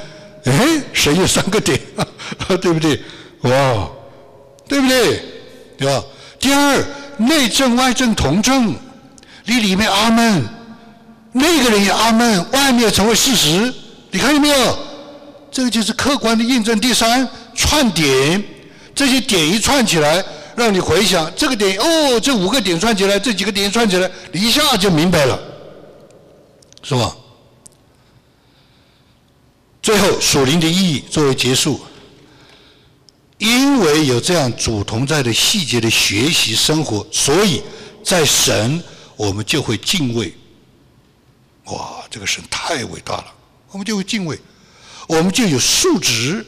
[0.44, 2.06] 哎，谁有三个点啊？
[2.60, 3.02] 对不对？
[3.42, 3.88] 哇！
[4.68, 5.24] 对不对？
[5.78, 6.04] 对吧？
[6.38, 6.84] 第二，
[7.16, 8.74] 内政外政同正，
[9.44, 10.42] 你里面阿门，
[11.32, 13.72] 那个人也阿门，外面成为事实，
[14.10, 14.78] 你看见没有？
[15.50, 16.78] 这个就是客观的印证。
[16.80, 18.42] 第三，串点，
[18.94, 20.24] 这些点一串起来，
[20.56, 25.38] 让你回想这个点，哦，这五个点串起来，这几个点串起来，你一下就明白了，
[26.82, 27.14] 是吧？
[29.82, 31.80] 最后，属灵的意义作为结束。
[33.38, 37.62] 因为有这样主同在的细节的学习生活，所以
[38.02, 38.82] 在神
[39.16, 40.34] 我们就会敬畏。
[41.66, 43.26] 哇，这个神太伟大了，
[43.70, 44.38] 我们就会敬畏，
[45.08, 46.44] 我们就有素质，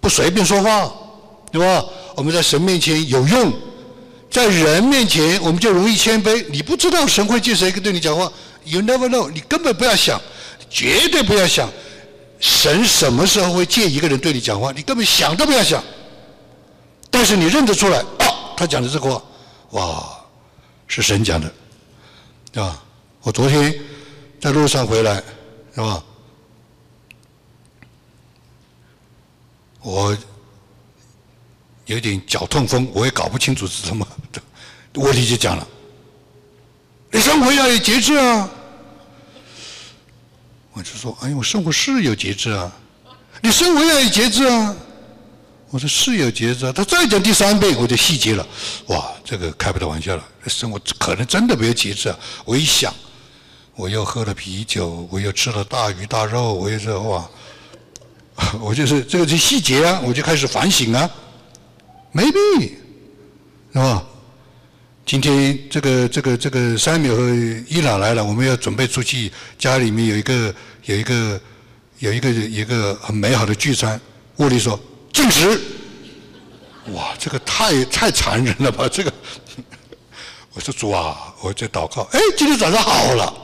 [0.00, 0.92] 不随便说话，
[1.50, 1.84] 对吧？
[2.14, 3.52] 我们在神面前有用，
[4.30, 6.44] 在人面前我们就容易谦卑。
[6.50, 8.30] 你不知道神会借谁对你讲话
[8.64, 10.20] ，You never know，你根本不要想，
[10.68, 11.70] 绝对不要想。
[12.38, 14.72] 神什么时候会借一个人对你讲话？
[14.72, 15.82] 你根本想都不要想。
[17.10, 19.22] 但是你认得出来，啊，他讲的这个话，
[19.70, 20.20] 哇，
[20.86, 21.50] 是神讲的，
[22.50, 22.82] 对吧？
[23.22, 23.78] 我昨天
[24.40, 25.22] 在路上回来，
[25.74, 26.02] 是吧？
[29.82, 30.16] 我
[31.86, 34.06] 有点脚痛风，我也搞不清楚是什么。
[34.94, 35.66] 问题就讲了，
[37.12, 38.50] 你生活要有节制啊。
[40.72, 42.72] 我就说：“哎呀，我生活是有节制啊，
[43.42, 44.76] 你生活要有节制啊。”
[45.70, 48.46] 我说：“是有节制啊。”他再讲第三遍，我就细节了。
[48.86, 52.18] 哇，这个开不得玩笑了，生活可能真的没有节制啊！
[52.44, 52.94] 我一想，
[53.74, 57.30] 我又喝了啤酒，我又吃了大鱼大肉，我又说哇，
[58.60, 61.10] 我就是这个是细节啊，我就开始反省啊，
[62.12, 62.38] 没必，
[63.72, 64.02] 是吧？
[65.04, 67.22] 今天这个这个这个三秒和
[67.68, 70.54] 伊朗来了，我们要准备出去，家里面有一个
[70.84, 71.40] 有一个
[71.98, 74.00] 有一个一个很美好的聚餐。
[74.36, 74.78] 沃利说
[75.18, 75.60] 禁食，
[76.92, 78.88] 哇，这个太太残忍了吧？
[78.88, 79.12] 这个，
[80.52, 83.34] 我说主啊，我在祷告，哎，今天早上好了，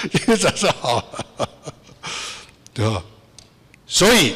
[0.10, 1.48] 今天早上好了，
[2.72, 3.04] 对吧？
[3.86, 4.34] 所以。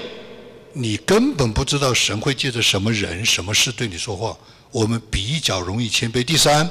[0.74, 4.36] 你根本不知道神会借着什么人、什么事对你说话。
[4.70, 6.22] 我们比较容易谦卑。
[6.22, 6.70] 第三，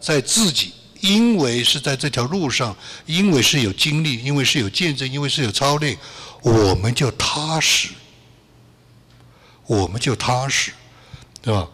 [0.00, 2.74] 在自己，因为是在这条路上，
[3.04, 5.98] 因为是有经历，因为是有见证，因为是有操练，
[6.42, 7.90] 我们就踏实，
[9.66, 10.72] 我们就踏实，
[11.40, 11.68] 对吧？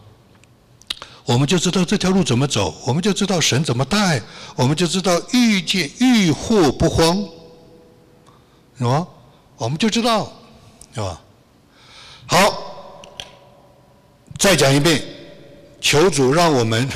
[1.25, 4.21] 我们就知道这条路怎么走，我们就知道神怎么带，
[4.55, 7.17] 我们就知道遇见遇祸不慌，
[8.77, 9.07] 是吧？
[9.57, 10.31] 我们就知道，
[10.93, 11.21] 是吧？
[12.27, 13.01] 好，
[14.37, 15.03] 再讲一遍，
[15.81, 16.89] 求主让我们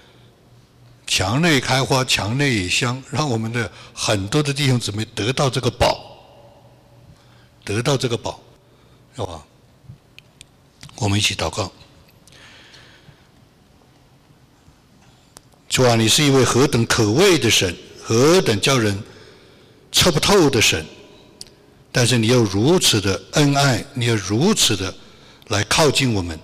[1.06, 6.07] 墙内开花，墙内香，让我们的很多的弟兄姊妹得到这个宝，
[7.68, 8.40] 得到这个宝，
[9.14, 9.44] 是吧？
[10.96, 11.70] 我们一起祷告。
[15.68, 18.98] 主啊，你是一位何等可畏的神，何等叫人
[19.92, 20.82] 测不透的神。
[21.92, 24.94] 但是你又如此的恩爱，你又如此的
[25.48, 26.40] 来靠近我们。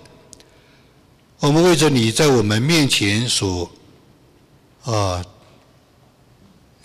[1.39, 3.69] 我们为着你在我们面前所
[4.83, 5.25] 啊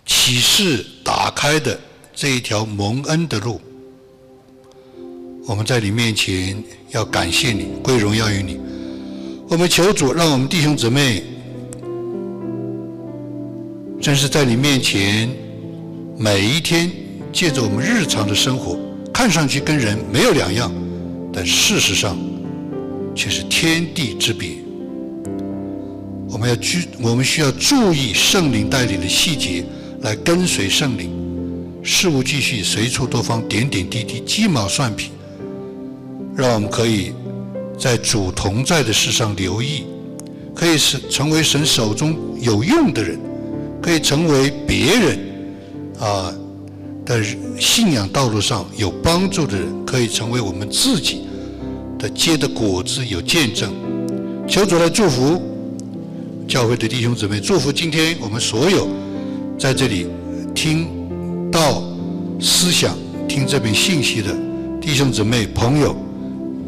[0.07, 1.79] 启示打开的
[2.15, 3.61] 这一条蒙恩的路。
[5.47, 8.59] 我们在你面前要感谢你，归荣耀于你。
[9.49, 11.25] 我们求主，让我们弟兄姊妹，
[14.01, 15.29] 真是在你面前，
[16.17, 16.91] 每一天
[17.33, 18.79] 借着我们日常的生活，
[19.13, 20.71] 看上去跟人没有两样，
[21.33, 22.17] 但事实上
[23.15, 24.51] 却是天地之别。
[26.29, 29.65] 我们要居，我们需要注意圣灵带领的细节，
[30.03, 31.11] 来跟随圣灵，
[31.83, 35.11] 事无巨细，随处多方，点点滴滴，鸡毛蒜皮，
[36.41, 37.13] 让我们可以。
[37.79, 39.87] 在主同在的事上留意，
[40.55, 43.19] 可以是成为神手中有用的人，
[43.81, 45.19] 可以成为别人
[45.99, 46.31] 啊
[47.07, 47.25] 的
[47.59, 51.23] 信仰道路上有帮助的人，可以成为我们自己
[51.99, 53.73] 的结的果子有见证。
[54.47, 55.41] 求主来祝福
[56.47, 58.87] 教会的弟兄姊妹，祝福今天我们所有
[59.59, 60.07] 在这里
[60.55, 60.87] 听
[61.51, 61.83] 到
[62.39, 62.95] 思想、
[63.27, 64.37] 听这篇信息的
[64.83, 65.97] 弟兄姊妹朋友，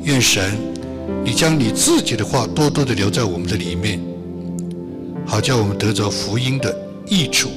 [0.04, 0.58] 愿神。
[1.24, 4.00] 你将你自己的话多多的留在我们的里面，
[5.26, 6.74] 好叫我们得着福音的
[7.06, 7.50] 益处。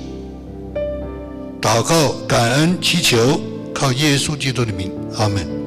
[1.62, 3.40] 祷告、感恩、祈求，
[3.74, 5.65] 靠耶稣基督的名，阿门。